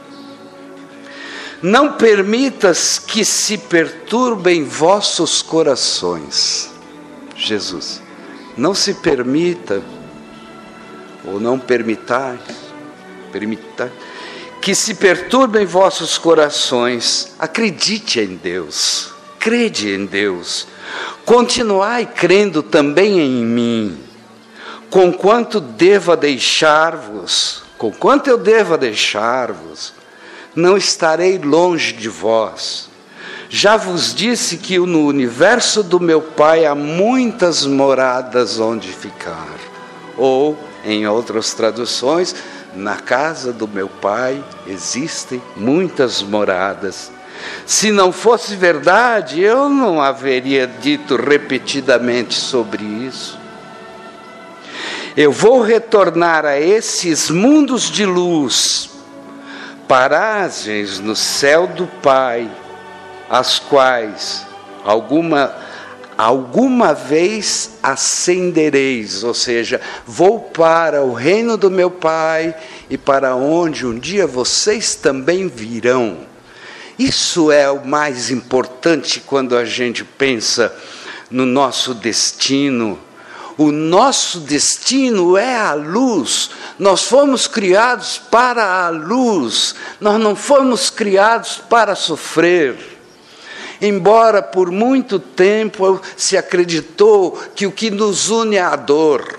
Não 1.62 1.93
permitas 1.93 2.99
que 2.99 3.25
se 3.25 3.57
perturbem 3.57 4.65
vossos 4.65 5.43
corações. 5.43 6.73
Jesus, 7.37 8.03
não 8.57 8.75
se 8.75 8.95
permita, 8.95 9.81
ou 11.26 11.40
não 11.40 11.59
permitais, 11.59 12.40
permita, 13.33 13.92
que 14.62 14.75
se 14.75 14.95
perturbem 14.95 15.66
vossos 15.66 16.16
corações, 16.16 17.35
acredite 17.38 18.21
em 18.21 18.37
Deus, 18.37 19.11
crede 19.38 19.95
em 19.95 20.06
Deus, 20.06 20.66
continuai 21.25 22.06
crendo 22.06 22.62
também 22.62 23.18
em 23.21 23.45
mim, 23.45 23.99
conquanto 24.90 25.61
deva 25.61 26.16
deixar-vos, 26.16 27.62
conquanto 27.76 28.28
eu 28.28 28.38
deva 28.38 28.78
deixar-vos, 28.78 29.92
não 30.54 30.76
estarei 30.76 31.38
longe 31.38 31.92
de 31.92 32.09
vós. 32.09 32.88
Já 33.49 33.76
vos 33.76 34.12
disse 34.14 34.56
que 34.56 34.78
no 34.78 35.06
universo 35.06 35.83
do 35.83 36.00
meu 36.00 36.21
Pai 36.21 36.66
há 36.66 36.75
muitas 36.75 37.64
moradas 37.64 38.59
onde 38.59 38.88
ficar. 38.88 39.54
Ou, 40.16 40.59
em 40.87 41.07
outras 41.07 41.52
traduções, 41.52 42.35
na 42.75 42.97
casa 42.97 43.52
do 43.52 43.66
meu 43.66 43.88
pai 43.88 44.43
existem 44.66 45.43
muitas 45.57 46.23
moradas. 46.23 47.11
Se 47.66 47.90
não 47.90 48.12
fosse 48.12 48.55
verdade, 48.55 49.43
eu 49.43 49.69
não 49.69 50.00
haveria 50.00 50.66
dito 50.66 51.16
repetidamente 51.16 52.35
sobre 52.35 52.85
isso. 52.85 53.37
Eu 55.16 55.33
vou 55.33 55.61
retornar 55.61 56.45
a 56.45 56.61
esses 56.61 57.31
mundos 57.31 57.90
de 57.90 58.07
luz, 58.07 58.90
paragens 59.88 61.00
no 61.00 61.16
céu 61.16 61.66
do 61.66 61.87
Pai, 62.02 62.50
as 63.28 63.59
quais 63.59 64.47
alguma 64.85 65.65
alguma 66.16 66.94
vez 66.94 67.73
ascendereis, 67.82 69.23
ou 69.23 69.35
seja, 69.35 69.80
vou 70.06 70.40
para 70.40 71.02
o 71.02 71.12
reino 71.12 71.56
do 71.56 71.70
meu 71.70 71.90
Pai 71.90 72.54
e 72.88 72.96
para 72.96 73.35
onde 73.35 73.87
um 73.87 73.99
dia 73.99 74.26
vocês 74.26 74.94
também 74.94 75.49
virão. 75.49 76.18
Isso 76.99 77.52
é 77.52 77.70
o 77.70 77.87
mais 77.87 78.30
importante 78.30 79.20
quando 79.20 79.56
a 79.56 79.64
gente 79.64 80.02
pensa 80.02 80.75
no 81.30 81.44
nosso 81.44 81.92
destino. 81.92 82.99
O 83.58 83.70
nosso 83.70 84.40
destino 84.40 85.37
é 85.37 85.56
a 85.56 85.75
luz. 85.75 86.50
Nós 86.78 87.02
fomos 87.04 87.46
criados 87.46 88.18
para 88.18 88.87
a 88.87 88.88
luz. 88.88 89.75
Nós 90.00 90.20
não 90.20 90.37
fomos 90.37 90.88
criados 90.88 91.61
para 91.68 91.94
sofrer. 91.94 92.96
Embora 93.80 94.42
por 94.42 94.71
muito 94.71 95.18
tempo 95.18 96.00
se 96.16 96.37
acreditou 96.37 97.38
que 97.54 97.66
o 97.66 97.73
que 97.73 97.90
nos 97.90 98.30
une 98.30 98.56
é 98.56 98.61
a 98.61 98.76
dor. 98.76 99.38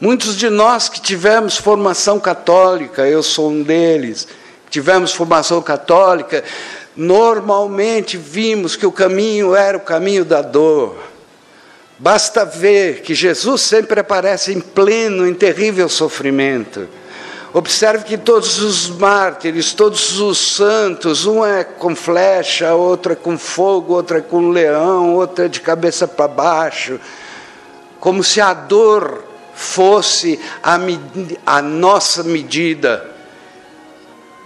Muitos 0.00 0.36
de 0.36 0.50
nós 0.50 0.88
que 0.88 1.00
tivemos 1.00 1.56
formação 1.56 2.18
católica, 2.18 3.06
eu 3.06 3.22
sou 3.22 3.50
um 3.50 3.62
deles, 3.62 4.26
tivemos 4.68 5.12
formação 5.12 5.62
católica, 5.62 6.42
normalmente 6.96 8.16
vimos 8.16 8.74
que 8.74 8.84
o 8.84 8.90
caminho 8.90 9.54
era 9.54 9.76
o 9.76 9.80
caminho 9.80 10.24
da 10.24 10.42
dor. 10.42 10.96
Basta 11.98 12.44
ver 12.44 13.02
que 13.02 13.14
Jesus 13.14 13.62
sempre 13.62 14.00
aparece 14.00 14.52
em 14.52 14.60
pleno, 14.60 15.24
em 15.24 15.34
terrível 15.34 15.88
sofrimento. 15.88 16.88
Observe 17.54 18.04
que 18.04 18.16
todos 18.16 18.62
os 18.62 18.88
mártires, 18.88 19.74
todos 19.74 20.18
os 20.18 20.54
santos, 20.54 21.26
um 21.26 21.44
é 21.44 21.62
com 21.62 21.94
flecha, 21.94 22.74
outro 22.74 23.12
é 23.12 23.16
com 23.16 23.36
fogo, 23.36 23.92
outro 23.92 24.16
é 24.16 24.22
com 24.22 24.48
leão, 24.48 25.14
outro 25.14 25.44
é 25.44 25.48
de 25.48 25.60
cabeça 25.60 26.08
para 26.08 26.26
baixo, 26.26 26.98
como 28.00 28.24
se 28.24 28.40
a 28.40 28.54
dor 28.54 29.22
fosse 29.54 30.40
a, 30.62 30.78
a 31.44 31.60
nossa 31.60 32.22
medida. 32.22 33.06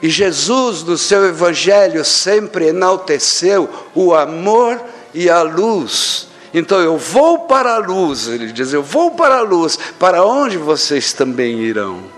E 0.03 0.11
Jesus, 0.11 0.83
no 0.83 0.99
seu 0.99 1.27
Evangelho, 1.27 2.05
sempre 2.05 2.69
enalteceu 2.69 3.71
o 3.95 4.15
amor 4.17 4.83
e 5.15 5.31
a 5.31 5.43
luz. 5.43 6.27
Então 6.53 6.81
eu 6.81 6.99
vou 6.99 7.41
para 7.41 7.77
a 7.77 7.79
luz, 7.79 8.27
ele 8.27 8.51
diz: 8.51 8.73
Eu 8.73 8.83
vou 8.83 9.13
para 9.13 9.39
a 9.39 9.43
luz, 9.43 9.79
para 9.97 10.25
onde 10.25 10.59
vocês 10.59 11.13
também 11.13 11.61
irão 11.61 12.16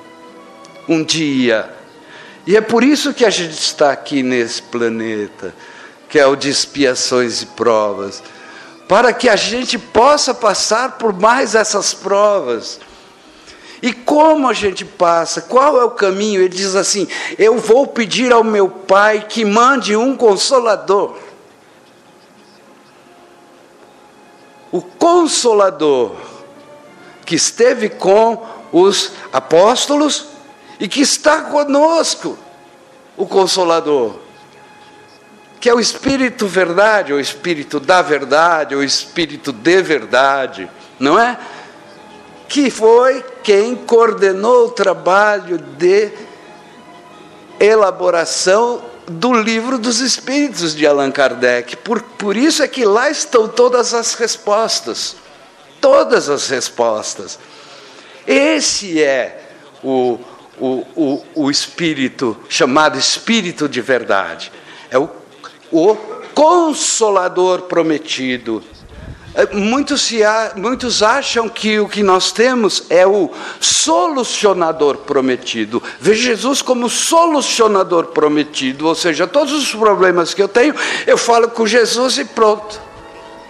um 0.88 1.04
dia. 1.04 1.70
E 2.46 2.56
é 2.56 2.60
por 2.60 2.82
isso 2.82 3.12
que 3.12 3.24
a 3.24 3.30
gente 3.30 3.52
está 3.52 3.92
aqui 3.92 4.22
nesse 4.22 4.62
planeta, 4.62 5.54
que 6.08 6.18
é 6.18 6.26
o 6.26 6.34
de 6.34 6.48
expiações 6.48 7.42
e 7.42 7.46
provas, 7.46 8.22
para 8.88 9.12
que 9.12 9.28
a 9.28 9.36
gente 9.36 9.78
possa 9.78 10.32
passar 10.32 10.92
por 10.92 11.12
mais 11.12 11.54
essas 11.54 11.92
provas. 11.92 12.80
E 13.82 13.92
como 13.92 14.48
a 14.48 14.52
gente 14.54 14.84
passa? 14.84 15.42
Qual 15.42 15.78
é 15.78 15.84
o 15.84 15.90
caminho? 15.90 16.40
Ele 16.40 16.48
diz 16.48 16.74
assim: 16.74 17.06
Eu 17.38 17.58
vou 17.58 17.86
pedir 17.86 18.32
ao 18.32 18.42
meu 18.42 18.68
Pai 18.68 19.26
que 19.28 19.44
mande 19.44 19.94
um 19.94 20.16
consolador. 20.16 21.16
O 24.72 24.82
consolador 24.82 26.16
que 27.24 27.34
esteve 27.34 27.90
com 27.90 28.42
os 28.72 29.12
apóstolos 29.32 30.37
e 30.78 30.86
que 30.86 31.00
está 31.00 31.42
conosco, 31.42 32.38
o 33.16 33.26
Consolador. 33.26 34.16
que 35.60 35.68
é 35.68 35.74
o 35.74 35.80
Espírito 35.80 36.46
Verdade, 36.46 37.12
ou 37.12 37.18
Espírito 37.18 37.80
da 37.80 38.00
Verdade, 38.00 38.76
ou 38.76 38.82
Espírito 38.82 39.52
de 39.52 39.82
Verdade, 39.82 40.70
não 41.00 41.18
é? 41.18 41.36
Que 42.48 42.70
foi 42.70 43.24
quem 43.42 43.74
coordenou 43.74 44.66
o 44.66 44.70
trabalho 44.70 45.58
de 45.58 46.12
elaboração 47.58 48.82
do 49.08 49.32
livro 49.32 49.78
dos 49.78 50.00
Espíritos 50.00 50.76
de 50.76 50.86
Allan 50.86 51.10
Kardec. 51.10 51.76
Por, 51.78 52.02
por 52.02 52.36
isso 52.36 52.62
é 52.62 52.68
que 52.68 52.84
lá 52.84 53.10
estão 53.10 53.48
todas 53.48 53.94
as 53.94 54.14
respostas. 54.14 55.16
Todas 55.80 56.28
as 56.28 56.48
respostas. 56.48 57.38
Esse 58.26 59.02
é 59.02 59.42
o, 59.82 60.18
o, 60.60 60.84
o, 60.96 61.24
o 61.34 61.50
espírito, 61.50 62.36
chamado 62.48 62.98
espírito 62.98 63.68
de 63.68 63.80
verdade. 63.80 64.52
É 64.90 64.98
o, 64.98 65.08
o 65.70 65.96
consolador 66.34 67.62
prometido. 67.62 68.62
É, 69.34 69.54
muitos, 69.54 70.02
se, 70.02 70.20
muitos 70.56 71.02
acham 71.02 71.48
que 71.48 71.78
o 71.78 71.88
que 71.88 72.02
nós 72.02 72.32
temos 72.32 72.84
é 72.90 73.06
o 73.06 73.30
solucionador 73.60 74.98
prometido. 74.98 75.82
Veja 76.00 76.30
Jesus 76.30 76.62
como 76.62 76.88
solucionador 76.88 78.06
prometido, 78.06 78.86
ou 78.86 78.94
seja, 78.94 79.26
todos 79.26 79.52
os 79.52 79.72
problemas 79.72 80.34
que 80.34 80.42
eu 80.42 80.48
tenho, 80.48 80.74
eu 81.06 81.16
falo 81.16 81.48
com 81.48 81.66
Jesus 81.66 82.18
e 82.18 82.24
pronto, 82.24 82.80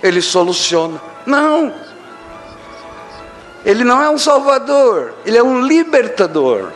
ele 0.03 0.21
soluciona. 0.21 1.01
Não, 1.25 1.73
ele 3.65 3.85
não 3.85 4.03
é 4.03 4.11
um 4.11 4.19
salvador, 4.19 5.15
ele 5.25 5.37
é 5.37 5.43
um 5.43 5.61
libertador. 5.61 6.73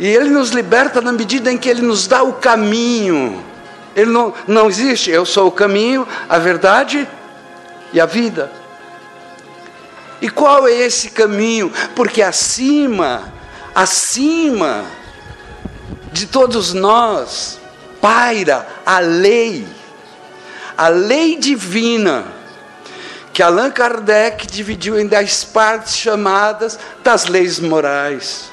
E 0.00 0.06
ele 0.06 0.30
nos 0.30 0.48
liberta 0.48 1.02
na 1.02 1.12
medida 1.12 1.52
em 1.52 1.58
que 1.58 1.68
ele 1.68 1.82
nos 1.82 2.06
dá 2.06 2.22
o 2.22 2.32
caminho. 2.32 3.44
Ele 3.94 4.10
não, 4.10 4.32
não 4.48 4.66
existe, 4.66 5.10
eu 5.10 5.26
sou 5.26 5.48
o 5.48 5.52
caminho, 5.52 6.08
a 6.26 6.38
verdade 6.38 7.06
e 7.92 8.00
a 8.00 8.06
vida. 8.06 8.50
E 10.22 10.30
qual 10.30 10.66
é 10.66 10.72
esse 10.72 11.10
caminho? 11.10 11.70
Porque 11.94 12.22
acima, 12.22 13.30
acima 13.74 14.86
de 16.10 16.24
todos 16.26 16.72
nós, 16.72 17.60
paira 18.00 18.66
a 18.86 19.00
lei, 19.00 19.68
a 20.78 20.88
lei 20.88 21.36
divina 21.36 22.24
que 23.34 23.42
Allan 23.42 23.70
Kardec 23.70 24.46
dividiu 24.46 24.98
em 24.98 25.06
dez 25.06 25.44
partes 25.44 25.94
chamadas 25.94 26.78
das 27.04 27.26
leis 27.26 27.60
morais. 27.60 28.50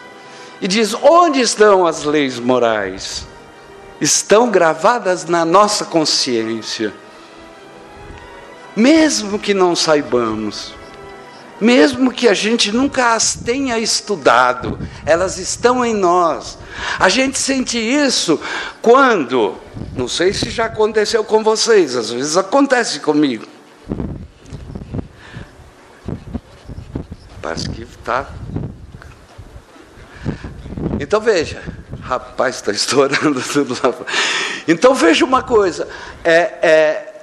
E 0.62 0.68
diz: 0.68 0.94
onde 0.94 1.40
estão 1.42 1.86
as 1.86 2.04
leis 2.04 2.40
morais? 2.40 3.26
Estão 4.00 4.50
gravadas 4.50 5.26
na 5.26 5.44
nossa 5.44 5.86
consciência. 5.86 6.94
Mesmo 8.76 9.40
que 9.40 9.56
não 9.56 9.76
saibamos, 9.76 10.76
mesmo 11.60 12.12
que 12.12 12.28
a 12.28 12.34
gente 12.36 12.72
nunca 12.72 13.16
as 13.16 13.34
tenha 13.36 13.80
estudado, 13.80 14.78
elas 15.04 15.40
estão 15.40 15.84
em 15.84 15.96
nós. 15.96 16.60
A 17.00 17.10
gente 17.10 17.40
sente 17.40 17.80
isso 17.80 18.40
quando, 18.80 19.56
não 19.96 20.08
sei 20.08 20.32
se 20.32 20.52
já 20.52 20.66
aconteceu 20.66 21.24
com 21.24 21.44
vocês, 21.44 21.96
às 21.96 22.12
vezes 22.12 22.38
acontece 22.38 23.00
comigo 23.00 23.48
Parece 27.48 27.70
que 27.70 27.84
está. 27.84 28.28
Então 31.00 31.20
veja, 31.22 31.62
rapaz, 32.02 32.56
está 32.56 32.72
estourando 32.72 33.42
tudo 33.54 33.78
lá. 33.84 33.94
Então 34.68 34.94
veja 34.94 35.24
uma 35.24 35.44
coisa. 35.44 35.88
É, 36.24 36.40
é, 36.62 37.14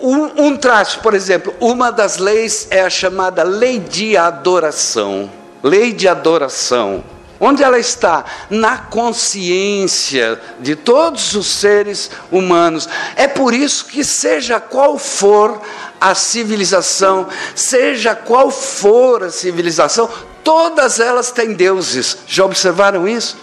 um, 0.00 0.46
um 0.46 0.56
traço, 0.56 1.00
por 1.00 1.14
exemplo, 1.14 1.52
uma 1.60 1.90
das 1.90 2.18
leis 2.18 2.68
é 2.70 2.82
a 2.82 2.90
chamada 2.90 3.42
lei 3.42 3.78
de 3.78 4.16
adoração. 4.16 5.30
Lei 5.62 5.92
de 5.92 6.06
adoração. 6.06 7.02
Onde 7.40 7.62
ela 7.62 7.78
está? 7.78 8.24
Na 8.50 8.78
consciência 8.78 10.40
de 10.58 10.74
todos 10.74 11.34
os 11.34 11.46
seres 11.46 12.10
humanos. 12.32 12.88
É 13.14 13.28
por 13.28 13.54
isso 13.54 13.84
que, 13.86 14.02
seja 14.02 14.58
qual 14.58 14.98
for 14.98 15.60
a 16.00 16.14
civilização, 16.14 17.28
seja 17.54 18.14
qual 18.14 18.50
for 18.50 19.24
a 19.24 19.30
civilização, 19.30 20.08
todas 20.44 21.00
elas 21.00 21.30
têm 21.30 21.54
deuses. 21.54 22.18
Já 22.26 22.44
observaram 22.44 23.06
isso? 23.08 23.36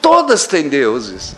Todas 0.00 0.46
têm 0.46 0.68
deuses. 0.68 1.34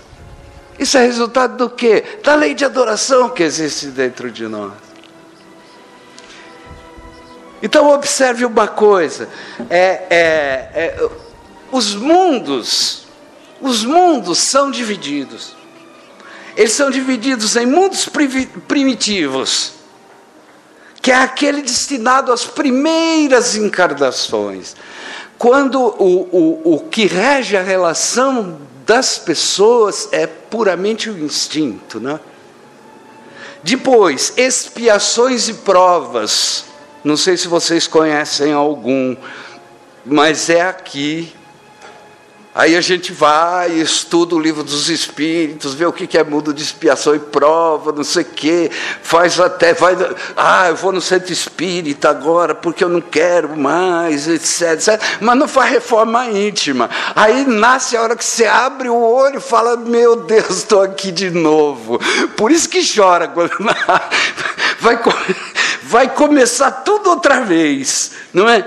Isso 0.78 0.96
é 0.96 1.04
resultado 1.04 1.56
do 1.56 1.68
quê? 1.68 2.04
Da 2.22 2.34
lei 2.34 2.54
de 2.54 2.64
adoração 2.64 3.28
que 3.28 3.42
existe 3.42 3.88
dentro 3.88 4.30
de 4.30 4.46
nós. 4.46 4.72
Então 7.62 7.90
observe 7.90 8.44
uma 8.44 8.66
coisa: 8.66 9.28
é, 9.68 10.06
é, 10.10 10.70
é 10.74 11.08
os 11.70 11.94
mundos, 11.94 13.06
os 13.60 13.84
mundos 13.84 14.38
são 14.38 14.70
divididos. 14.70 15.54
Eles 16.56 16.72
são 16.72 16.90
divididos 16.90 17.56
em 17.56 17.66
mundos 17.66 18.08
primitivos, 18.66 19.72
que 21.00 21.10
é 21.10 21.16
aquele 21.16 21.62
destinado 21.62 22.32
às 22.32 22.44
primeiras 22.44 23.56
encarnações, 23.56 24.76
quando 25.38 25.80
o, 25.80 26.28
o, 26.30 26.74
o 26.74 26.80
que 26.80 27.06
rege 27.06 27.56
a 27.56 27.62
relação 27.62 28.58
das 28.84 29.18
pessoas 29.18 30.08
é 30.12 30.26
puramente 30.26 31.08
o 31.08 31.18
instinto. 31.18 31.98
Né? 31.98 32.20
Depois, 33.62 34.32
expiações 34.36 35.48
e 35.48 35.54
provas. 35.54 36.64
Não 37.02 37.16
sei 37.16 37.36
se 37.36 37.48
vocês 37.48 37.86
conhecem 37.86 38.52
algum, 38.52 39.16
mas 40.04 40.50
é 40.50 40.60
aqui 40.60 41.32
Aí 42.52 42.76
a 42.76 42.80
gente 42.80 43.12
vai, 43.12 43.70
estuda 43.74 44.34
o 44.34 44.40
livro 44.40 44.64
dos 44.64 44.88
Espíritos, 44.88 45.72
vê 45.72 45.86
o 45.86 45.92
que 45.92 46.18
é 46.18 46.24
mundo 46.24 46.52
de 46.52 46.60
expiação 46.60 47.14
e 47.14 47.18
prova, 47.20 47.92
não 47.92 48.02
sei 48.02 48.24
o 48.24 48.26
quê, 48.26 48.68
faz 49.02 49.38
até, 49.38 49.72
vai, 49.72 49.96
ah, 50.36 50.68
eu 50.68 50.74
vou 50.74 50.90
no 50.90 51.00
centro 51.00 51.32
espírita 51.32 52.10
agora 52.10 52.52
porque 52.52 52.82
eu 52.82 52.88
não 52.88 53.00
quero 53.00 53.56
mais, 53.56 54.26
etc, 54.26 54.72
etc. 54.72 55.00
Mas 55.20 55.38
não 55.38 55.46
faz 55.46 55.70
reforma 55.70 56.26
íntima. 56.26 56.90
Aí 57.14 57.46
nasce 57.46 57.96
a 57.96 58.02
hora 58.02 58.16
que 58.16 58.24
você 58.24 58.46
abre 58.46 58.88
o 58.88 59.00
olho 59.00 59.38
e 59.38 59.40
fala: 59.40 59.76
Meu 59.76 60.16
Deus, 60.16 60.50
estou 60.50 60.82
aqui 60.82 61.12
de 61.12 61.30
novo. 61.30 62.00
Por 62.36 62.50
isso 62.50 62.68
que 62.68 62.82
chora 62.84 63.28
quando 63.28 63.52
vai, 64.80 64.98
vai 65.84 66.08
começar 66.08 66.70
tudo 66.70 67.10
outra 67.10 67.42
vez, 67.42 68.10
não 68.34 68.48
é? 68.48 68.66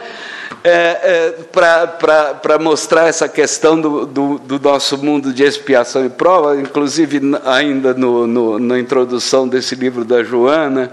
É, 0.63 0.69
é, 0.71 1.43
para 1.51 2.57
mostrar 2.57 3.07
essa 3.07 3.27
questão 3.27 3.79
do, 3.79 4.05
do, 4.05 4.39
do, 4.39 4.59
nosso 4.59 4.97
mundo 4.97 5.33
de 5.33 5.43
expiação 5.43 6.05
e 6.05 6.09
prova, 6.09 6.55
inclusive 6.55 7.19
ainda 7.45 7.93
no, 7.93 8.25
no, 8.25 8.59
na 8.59 8.79
introdução 8.79 9.45
desse 9.47 9.75
livro 9.75 10.05
da 10.05 10.23
Joana, 10.23 10.91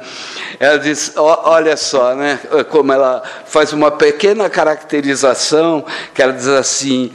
ela 0.58 0.76
diz: 0.76 1.12
olha 1.16 1.76
só, 1.76 2.14
né, 2.16 2.40
como 2.68 2.92
ela 2.92 3.22
faz 3.46 3.72
uma 3.72 3.92
pequena 3.92 4.50
caracterização, 4.50 5.84
que 6.12 6.20
ela 6.20 6.32
diz 6.32 6.48
assim: 6.48 7.12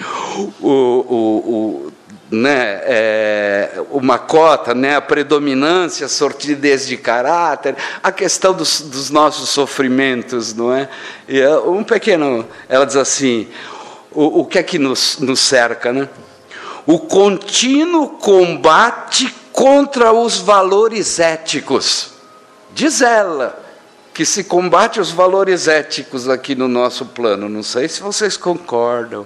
o, 0.61 0.69
o, 0.69 1.85
o 1.87 1.94
né, 2.35 2.81
é, 2.83 3.81
uma 3.89 4.19
cota, 4.19 4.73
né, 4.75 4.95
a 4.95 5.01
predominância, 5.01 6.05
a 6.05 6.09
sortidez 6.09 6.85
de 6.87 6.97
caráter, 6.97 7.75
a 8.03 8.11
questão 8.11 8.53
dos, 8.53 8.81
dos 8.81 9.09
nossos 9.09 9.49
sofrimentos, 9.49 10.53
não 10.53 10.73
é? 10.73 10.89
E 11.27 11.39
é 11.39 11.57
um 11.57 11.83
pequeno, 11.83 12.47
ela 12.67 12.85
diz 12.85 12.95
assim, 12.95 13.47
o, 14.11 14.41
o 14.41 14.45
que 14.45 14.59
é 14.59 14.63
que 14.63 14.77
nos, 14.77 15.17
nos 15.19 15.39
cerca, 15.39 15.91
né? 15.91 16.09
O 16.85 16.99
contínuo 16.99 18.09
combate 18.09 19.33
contra 19.51 20.11
os 20.11 20.37
valores 20.37 21.19
éticos. 21.19 22.11
Diz 22.73 23.01
ela 23.01 23.63
que 24.13 24.25
se 24.25 24.43
combate 24.43 24.99
os 24.99 25.11
valores 25.11 25.67
éticos 25.67 26.29
aqui 26.29 26.55
no 26.55 26.67
nosso 26.67 27.05
plano, 27.07 27.49
não 27.49 27.63
sei 27.63 27.87
se 27.87 28.01
vocês 28.01 28.37
concordam, 28.37 29.25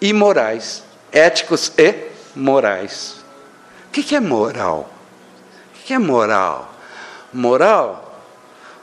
e 0.00 0.12
morais, 0.12 0.82
éticos 1.12 1.72
e 1.78 2.11
morais. 2.34 3.24
O 3.88 3.90
que 3.90 4.14
é 4.14 4.20
moral? 4.20 4.90
O 5.76 5.84
que 5.84 5.92
é 5.92 5.98
moral? 5.98 6.72
Moral, 7.32 8.20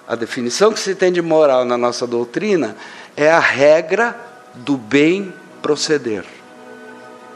a 0.08 0.16
definição 0.16 0.72
que 0.72 0.80
se 0.80 0.96
tem 0.96 1.12
de 1.12 1.22
moral 1.22 1.66
na 1.66 1.78
nossa 1.78 2.08
doutrina 2.08 2.76
é 3.16 3.30
a 3.30 3.40
regra 3.40 4.16
do 4.56 4.78
bem 4.78 5.34
proceder. 5.62 6.26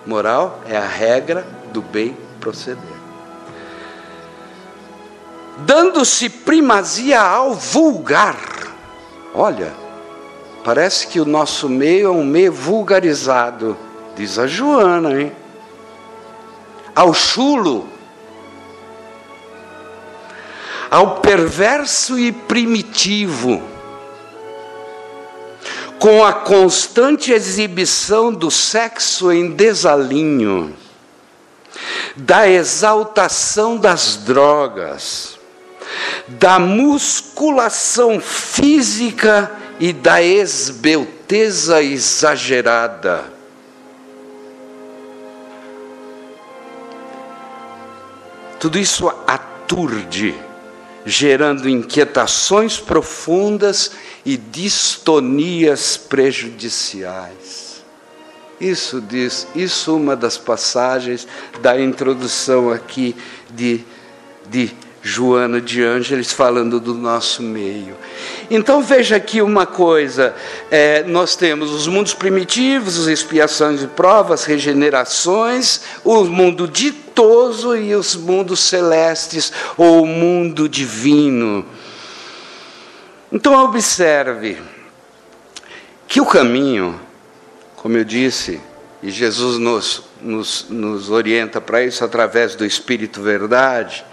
Moral 0.06 0.62
é 0.67 0.76
a 0.76 0.86
regra 0.86 1.45
do 1.71 1.82
bem 1.82 2.17
proceder. 2.39 2.82
Dando-se 5.60 6.30
primazia 6.30 7.21
ao 7.21 7.54
vulgar. 7.54 8.38
Olha, 9.36 9.71
parece 10.63 11.08
que 11.08 11.19
o 11.19 11.26
nosso 11.26 11.69
meio 11.69 12.08
é 12.08 12.12
um 12.12 12.23
meio 12.23 12.52
vulgarizado, 12.52 13.78
diz 14.15 14.39
a 14.39 14.47
Joana, 14.47 15.21
hein? 15.21 15.42
Ao 16.95 17.13
chulo, 17.13 17.89
ao 20.89 21.21
perverso 21.21 22.19
e 22.19 22.32
primitivo, 22.32 23.62
com 25.97 26.23
a 26.23 26.34
constante 26.34 27.32
exibição 27.32 28.32
do 28.32 28.51
sexo 28.51 29.32
em 29.32 29.51
desalinho, 29.51 30.75
da 32.15 32.47
exaltação 32.47 33.77
das 33.77 34.17
drogas, 34.17 35.39
da 36.27 36.60
musculação 36.60 38.19
física 38.19 39.51
e 39.79 39.91
da 39.91 40.21
esbelteza 40.21 41.82
exagerada. 41.82 43.33
Tudo 48.63 48.80
isso 48.80 49.10
aturde, 49.28 50.34
gerando 51.06 51.67
inquietações 51.67 52.80
profundas 52.80 53.91
e 54.26 54.38
distonias 54.38 55.97
prejudiciais. 55.97 57.84
Isso 58.62 59.02
diz, 59.02 59.45
isso 59.54 59.93
uma 59.97 60.15
das 60.15 60.38
passagens 60.38 61.28
da 61.62 61.78
introdução 61.78 62.69
aqui 62.69 63.13
de, 63.54 63.84
de 64.49 64.71
Joana 65.06 65.60
de 65.60 65.84
Ângeles 65.84 66.32
falando 66.32 66.80
do 66.80 66.94
nosso 66.94 67.44
meio. 67.44 67.98
Então 68.50 68.82
veja 68.82 69.18
aqui 69.18 69.42
uma 69.42 69.66
coisa: 69.66 70.34
é, 70.72 71.04
nós 71.04 71.36
temos 71.36 71.72
os 71.72 71.88
mundos 71.88 72.13
primitivos, 72.13 72.98
as 72.98 73.08
expiações 73.08 73.84
e 73.84 73.88
provas, 73.88 74.46
regenerações, 74.46 75.82
o 76.06 76.24
mundo 76.24 76.70
ditoso 76.70 77.76
e 77.76 77.94
os 77.94 78.16
mundos 78.16 78.62
celestes, 78.62 79.52
ou 79.76 80.04
o 80.04 80.08
mundo 80.08 80.70
divino. 80.70 81.66
Então 83.30 83.62
observe 83.62 84.58
que 86.08 86.22
o 86.22 86.26
caminho, 86.26 86.98
como 87.76 87.98
eu 87.98 88.06
disse, 88.06 88.62
e 89.02 89.12
Jesus 89.12 89.58
nos, 89.58 90.04
nos, 90.22 90.68
nos 90.70 91.10
orienta 91.10 91.60
para 91.60 91.84
isso 91.84 92.06
através 92.06 92.56
do 92.56 92.66
Espírito 92.66 93.22
Verdade, 93.22 94.06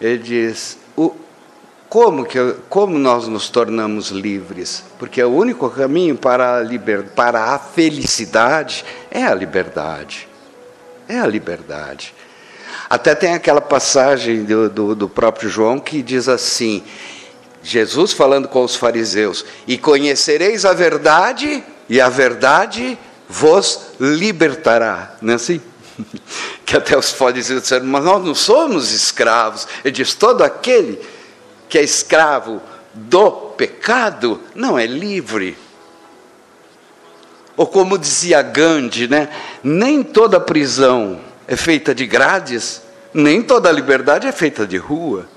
ele 0.00 0.18
diz: 0.18 0.78
o, 0.96 1.14
como, 1.88 2.24
que, 2.24 2.38
como 2.68 2.98
nós 2.98 3.26
nos 3.26 3.48
tornamos 3.48 4.10
livres? 4.10 4.84
Porque 4.98 5.22
o 5.22 5.30
único 5.30 5.68
caminho 5.68 6.16
para 6.16 6.58
a, 6.58 6.60
liber, 6.60 7.08
para 7.10 7.52
a 7.52 7.58
felicidade 7.58 8.84
é 9.10 9.24
a 9.24 9.34
liberdade. 9.34 10.28
É 11.08 11.18
a 11.18 11.26
liberdade. 11.26 12.14
Até 12.88 13.14
tem 13.14 13.34
aquela 13.34 13.60
passagem 13.60 14.44
do, 14.44 14.70
do, 14.70 14.94
do 14.94 15.08
próprio 15.08 15.50
João 15.50 15.78
que 15.78 16.00
diz 16.00 16.28
assim: 16.28 16.82
Jesus 17.62 18.12
falando 18.12 18.48
com 18.48 18.62
os 18.62 18.76
fariseus: 18.76 19.44
E 19.66 19.76
conhecereis 19.76 20.64
a 20.64 20.72
verdade, 20.72 21.62
e 21.88 22.00
a 22.00 22.08
verdade 22.08 22.96
vos 23.28 23.92
libertará. 23.98 25.14
Não 25.20 25.32
é 25.32 25.36
assim? 25.36 25.60
que 26.64 26.76
até 26.76 26.96
os 26.96 27.10
fariseus 27.10 27.62
disseram, 27.62 27.86
mas 27.86 28.04
nós 28.04 28.24
não 28.24 28.34
somos 28.34 28.92
escravos. 28.92 29.66
Ele 29.84 29.92
diz: 29.92 30.14
todo 30.14 30.42
aquele 30.42 31.00
que 31.68 31.78
é 31.78 31.82
escravo 31.82 32.60
do 32.94 33.30
pecado 33.30 34.40
não 34.54 34.78
é 34.78 34.86
livre. 34.86 35.56
Ou 37.56 37.66
como 37.66 37.98
dizia 37.98 38.40
Gandhi, 38.42 39.06
né? 39.06 39.28
nem 39.62 40.02
toda 40.02 40.40
prisão 40.40 41.20
é 41.46 41.56
feita 41.56 41.94
de 41.94 42.06
grades, 42.06 42.80
nem 43.12 43.42
toda 43.42 43.70
liberdade 43.70 44.26
é 44.26 44.32
feita 44.32 44.66
de 44.66 44.76
rua. 44.76 45.28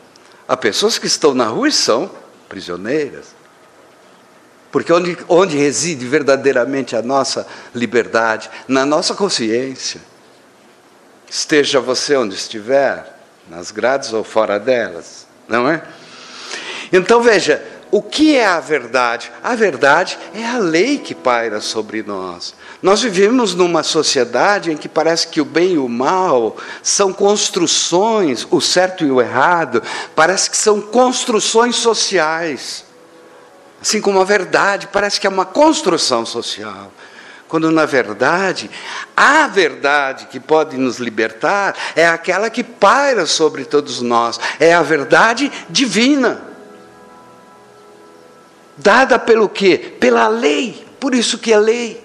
Há 0.48 0.56
pessoas 0.56 0.98
que 0.98 1.08
estão 1.08 1.34
na 1.34 1.48
rua 1.48 1.68
e 1.68 1.72
são 1.72 2.10
prisioneiras. 2.48 3.36
Porque 4.72 4.92
onde, 4.92 5.18
onde 5.28 5.58
reside 5.58 6.06
verdadeiramente 6.08 6.96
a 6.96 7.02
nossa 7.02 7.46
liberdade? 7.76 8.50
Na 8.68 8.86
nossa 8.86 9.14
consciência. 9.14 10.02
Esteja 11.34 11.80
você 11.80 12.16
onde 12.16 12.36
estiver, 12.36 13.12
nas 13.50 13.72
grades 13.72 14.14
ou 14.14 14.24
fora 14.24 14.60
delas, 14.60 15.26
não 15.48 15.68
é? 15.68 15.82
Então 16.92 17.24
veja, 17.24 17.60
o 17.90 18.04
que 18.04 18.36
é 18.36 18.46
a 18.46 18.60
verdade? 18.60 19.32
A 19.44 19.56
verdade 19.56 20.16
é 20.36 20.46
a 20.46 20.60
lei 20.60 21.00
que 21.00 21.16
paira 21.16 21.60
sobre 21.60 22.04
nós. 22.04 22.54
Nós 22.84 23.02
vivemos 23.02 23.56
numa 23.56 23.82
sociedade 23.82 24.72
em 24.72 24.78
que 24.78 24.88
parece 24.88 25.28
que 25.28 25.42
o 25.42 25.46
bem 25.46 25.74
e 25.74 25.78
o 25.80 25.90
mal 25.90 26.56
são 26.84 27.12
construções, 27.12 28.46
o 28.52 28.62
certo 28.62 29.04
e 29.04 29.10
o 29.10 29.20
errado, 29.20 29.82
parece 30.16 30.52
que 30.52 30.58
são 30.58 30.80
construções 30.80 31.78
sociais. 31.78 32.86
Assim 33.82 34.00
como 34.00 34.22
a 34.22 34.24
verdade 34.24 34.88
parece 34.94 35.20
que 35.20 35.26
é 35.26 35.32
uma 35.32 35.48
construção 35.48 36.28
social 36.28 36.92
quando 37.54 37.72
na 37.72 37.86
verdade 37.86 38.68
a 39.16 39.46
verdade 39.46 40.26
que 40.26 40.40
pode 40.40 40.76
nos 40.76 40.98
libertar 40.98 41.76
é 41.96 42.04
aquela 42.04 42.50
que 42.50 42.64
paira 42.64 43.28
sobre 43.28 43.64
todos 43.64 44.02
nós, 44.02 44.40
é 44.60 44.74
a 44.74 44.82
verdade 44.82 45.52
divina. 45.70 46.42
Dada 48.76 49.20
pelo 49.20 49.48
quê? 49.48 49.78
Pela 50.00 50.28
lei, 50.28 50.84
por 51.00 51.14
isso 51.14 51.38
que 51.38 51.54
é 51.54 51.60
lei. 51.60 52.04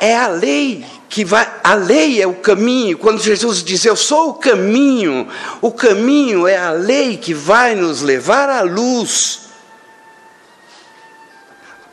É 0.00 0.16
a 0.16 0.26
lei 0.26 0.84
que 1.08 1.24
vai, 1.24 1.48
a 1.62 1.74
lei 1.74 2.20
é 2.20 2.26
o 2.26 2.34
caminho. 2.34 2.98
Quando 2.98 3.22
Jesus 3.22 3.62
diz 3.62 3.84
eu 3.84 3.94
sou 3.94 4.30
o 4.30 4.34
caminho, 4.34 5.28
o 5.60 5.70
caminho 5.70 6.48
é 6.48 6.56
a 6.56 6.72
lei 6.72 7.16
que 7.16 7.32
vai 7.32 7.76
nos 7.76 8.02
levar 8.02 8.50
à 8.50 8.62
luz. 8.62 9.43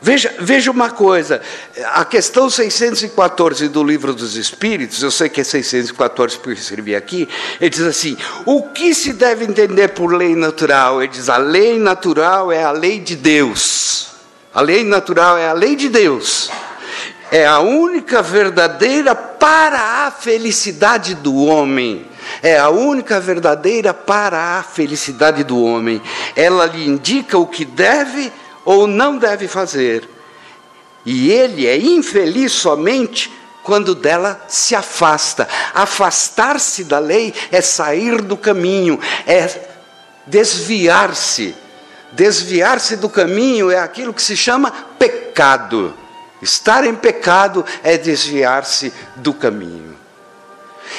Veja, 0.03 0.33
veja 0.39 0.71
uma 0.71 0.89
coisa, 0.89 1.43
a 1.93 2.03
questão 2.03 2.49
614 2.49 3.67
do 3.67 3.83
Livro 3.83 4.15
dos 4.15 4.35
Espíritos, 4.35 5.03
eu 5.03 5.11
sei 5.11 5.29
que 5.29 5.41
é 5.41 5.43
614 5.43 6.37
porque 6.37 6.49
eu 6.49 6.53
escrevi 6.55 6.95
aqui, 6.95 7.29
ele 7.59 7.69
diz 7.69 7.81
assim: 7.81 8.17
o 8.43 8.63
que 8.63 8.95
se 8.95 9.13
deve 9.13 9.45
entender 9.45 9.89
por 9.89 10.11
lei 10.11 10.35
natural? 10.35 11.03
Ele 11.03 11.11
diz: 11.11 11.29
a 11.29 11.37
lei 11.37 11.77
natural 11.77 12.51
é 12.51 12.63
a 12.63 12.71
lei 12.71 12.99
de 12.99 13.15
Deus. 13.15 14.07
A 14.51 14.59
lei 14.59 14.83
natural 14.83 15.37
é 15.37 15.47
a 15.47 15.53
lei 15.53 15.75
de 15.75 15.87
Deus. 15.87 16.49
É 17.31 17.45
a 17.45 17.59
única 17.59 18.23
verdadeira 18.23 19.13
para 19.13 20.07
a 20.07 20.11
felicidade 20.11 21.13
do 21.13 21.45
homem. 21.45 22.07
É 22.41 22.57
a 22.57 22.69
única 22.69 23.19
verdadeira 23.19 23.93
para 23.93 24.57
a 24.57 24.63
felicidade 24.63 25.43
do 25.43 25.61
homem. 25.63 26.01
Ela 26.35 26.65
lhe 26.65 26.87
indica 26.87 27.37
o 27.37 27.45
que 27.45 27.63
deve 27.63 28.33
ou 28.65 28.87
não 28.87 29.17
deve 29.17 29.47
fazer. 29.47 30.07
E 31.05 31.31
ele 31.31 31.65
é 31.65 31.77
infeliz 31.77 32.51
somente 32.51 33.31
quando 33.63 33.95
dela 33.95 34.43
se 34.47 34.75
afasta. 34.75 35.47
Afastar-se 35.73 36.83
da 36.83 36.99
lei 36.99 37.33
é 37.51 37.61
sair 37.61 38.21
do 38.21 38.37
caminho, 38.37 38.99
é 39.25 39.49
desviar-se. 40.27 41.55
Desviar-se 42.11 42.97
do 42.97 43.09
caminho 43.09 43.71
é 43.71 43.79
aquilo 43.79 44.13
que 44.13 44.21
se 44.21 44.35
chama 44.35 44.71
pecado. 44.99 45.93
Estar 46.41 46.85
em 46.85 46.95
pecado 46.95 47.63
é 47.83 47.97
desviar-se 47.97 48.91
do 49.15 49.33
caminho. 49.33 49.95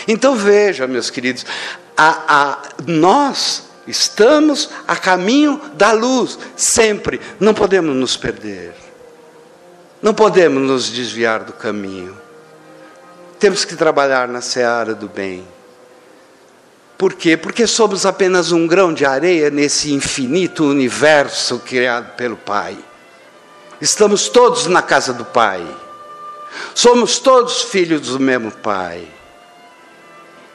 Então 0.09 0.35
veja, 0.35 0.87
meus 0.87 1.11
queridos, 1.11 1.45
a, 1.97 2.19
a, 2.27 2.59
nós 2.87 3.65
Estamos 3.87 4.71
a 4.87 4.97
caminho 4.97 5.61
da 5.75 5.93
luz, 5.93 6.39
sempre. 6.57 7.21
Não 7.41 7.53
podemos 7.53 7.95
nos 7.97 8.17
perder. 8.17 8.75
Não 10.01 10.15
podemos 10.15 10.63
nos 10.63 10.89
desviar 10.89 11.43
do 11.43 11.53
caminho. 11.53 12.17
Temos 13.39 13.65
que 13.65 13.75
trabalhar 13.75 14.29
na 14.29 14.41
seara 14.41 14.95
do 14.95 15.09
bem. 15.09 15.47
Por 16.97 17.15
quê? 17.15 17.37
Porque 17.37 17.67
somos 17.67 18.07
apenas 18.07 18.53
um 18.53 18.69
grão 18.69 18.95
de 18.95 19.05
areia 19.05 19.51
nesse 19.51 19.93
infinito 19.93 20.65
universo 20.65 21.59
criado 21.59 22.15
pelo 22.15 22.37
Pai. 22.37 22.79
Estamos 23.81 24.29
todos 24.29 24.69
na 24.69 24.81
casa 24.81 25.13
do 25.13 25.25
Pai. 25.25 25.67
Somos 26.73 27.19
todos 27.19 27.63
filhos 27.63 28.03
do 28.03 28.21
mesmo 28.21 28.53
Pai. 28.53 29.09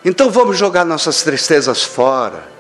Então 0.06 0.30
vamos 0.30 0.58
jogar 0.58 0.86
nossas 0.86 1.24
tristezas 1.24 1.84
fora 1.84 2.57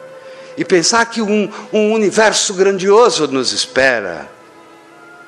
e 0.57 0.65
pensar 0.65 1.05
que 1.05 1.21
um, 1.21 1.49
um 1.71 1.93
universo 1.93 2.55
grandioso 2.55 3.27
nos 3.27 3.53
espera. 3.53 4.27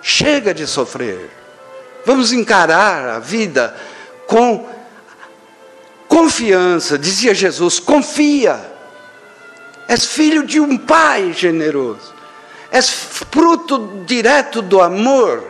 Chega 0.01 0.53
de 0.53 0.65
sofrer. 0.65 1.29
Vamos 2.03 2.33
encarar 2.33 3.07
a 3.07 3.19
vida 3.19 3.75
com 4.25 4.67
confiança. 6.07 6.97
Dizia 6.97 7.35
Jesus: 7.35 7.79
confia. 7.79 8.59
És 9.87 10.05
filho 10.05 10.43
de 10.45 10.59
um 10.59 10.77
pai 10.77 11.31
generoso. 11.33 12.13
És 12.71 12.89
fruto 12.89 14.03
direto 14.05 14.61
do 14.61 14.81
amor. 14.81 15.43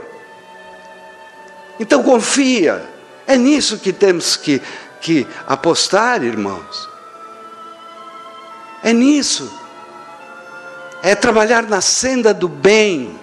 Então 1.80 2.04
confia. 2.04 2.86
É 3.26 3.38
nisso 3.38 3.78
que 3.78 3.94
temos 3.94 4.36
que, 4.36 4.62
que 5.00 5.26
apostar, 5.48 6.24
irmãos. 6.24 6.90
É 8.84 8.92
nisso. 8.92 9.59
É 11.02 11.16
trabalhar 11.16 11.64
na 11.64 11.82
senda 11.82 12.32
do 12.34 12.48
bem. 12.48 13.20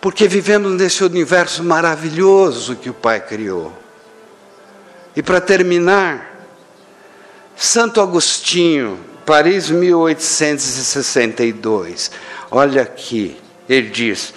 Porque 0.00 0.26
vivemos 0.28 0.72
nesse 0.72 1.02
universo 1.02 1.64
maravilhoso 1.64 2.76
que 2.76 2.88
o 2.88 2.94
Pai 2.94 3.20
criou. 3.20 3.76
E 5.16 5.22
para 5.22 5.40
terminar, 5.40 6.36
Santo 7.56 8.00
Agostinho, 8.00 9.04
Paris 9.26 9.68
1862. 9.68 12.12
Olha 12.50 12.82
aqui, 12.82 13.36
ele 13.68 13.90
diz: 13.90 14.32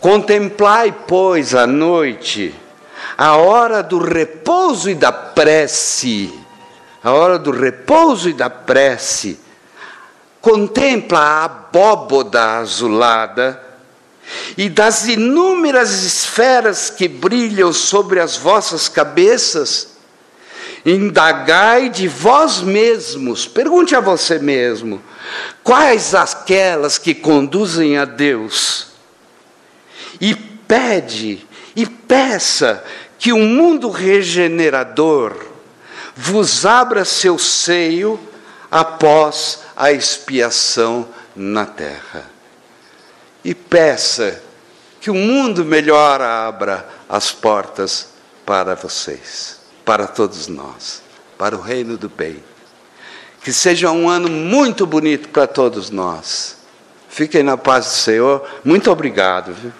Contemplai, 0.00 0.92
pois, 1.06 1.54
a 1.54 1.66
noite, 1.66 2.54
a 3.18 3.36
hora 3.36 3.82
do 3.82 3.98
repouso 3.98 4.88
e 4.88 4.94
da 4.94 5.12
prece, 5.12 6.32
a 7.06 7.12
hora 7.12 7.38
do 7.38 7.52
repouso 7.52 8.28
e 8.28 8.32
da 8.32 8.50
prece. 8.50 9.38
Contempla 10.40 11.20
a 11.20 11.44
abóboda 11.44 12.58
azulada 12.58 13.62
e 14.58 14.68
das 14.68 15.06
inúmeras 15.06 16.02
esferas 16.02 16.90
que 16.90 17.06
brilham 17.06 17.72
sobre 17.72 18.18
as 18.18 18.36
vossas 18.36 18.88
cabeças 18.88 19.94
Indagai 20.84 21.88
de 21.88 22.08
vós 22.08 22.60
mesmos, 22.60 23.46
pergunte 23.46 23.96
a 23.96 24.00
você 24.00 24.38
mesmo, 24.38 25.02
quais 25.64 26.14
aquelas 26.14 26.96
que 26.96 27.12
conduzem 27.12 27.98
a 27.98 28.04
Deus? 28.04 28.88
E 30.20 30.32
pede, 30.34 31.44
e 31.74 31.86
peça 31.86 32.84
que 33.18 33.32
o 33.32 33.38
mundo 33.38 33.90
regenerador 33.90 35.45
vos 36.16 36.64
abra 36.64 37.04
seu 37.04 37.38
seio 37.38 38.18
após 38.70 39.60
a 39.76 39.92
expiação 39.92 41.08
na 41.34 41.66
terra. 41.66 42.30
E 43.44 43.54
peça 43.54 44.42
que 45.00 45.10
o 45.10 45.14
mundo 45.14 45.64
melhor 45.64 46.20
abra 46.20 46.88
as 47.08 47.30
portas 47.30 48.08
para 48.44 48.74
vocês 48.74 49.56
para 49.86 50.08
todos 50.08 50.48
nós, 50.48 51.00
para 51.38 51.56
o 51.56 51.60
reino 51.60 51.96
do 51.96 52.08
bem. 52.08 52.42
Que 53.40 53.52
seja 53.52 53.92
um 53.92 54.10
ano 54.10 54.28
muito 54.28 54.84
bonito 54.84 55.28
para 55.28 55.46
todos 55.46 55.90
nós. 55.90 56.56
Fiquem 57.08 57.44
na 57.44 57.56
paz 57.56 57.84
do 57.84 57.92
Senhor. 57.92 58.44
Muito 58.64 58.90
obrigado. 58.90 59.54
Viu? 59.54 59.72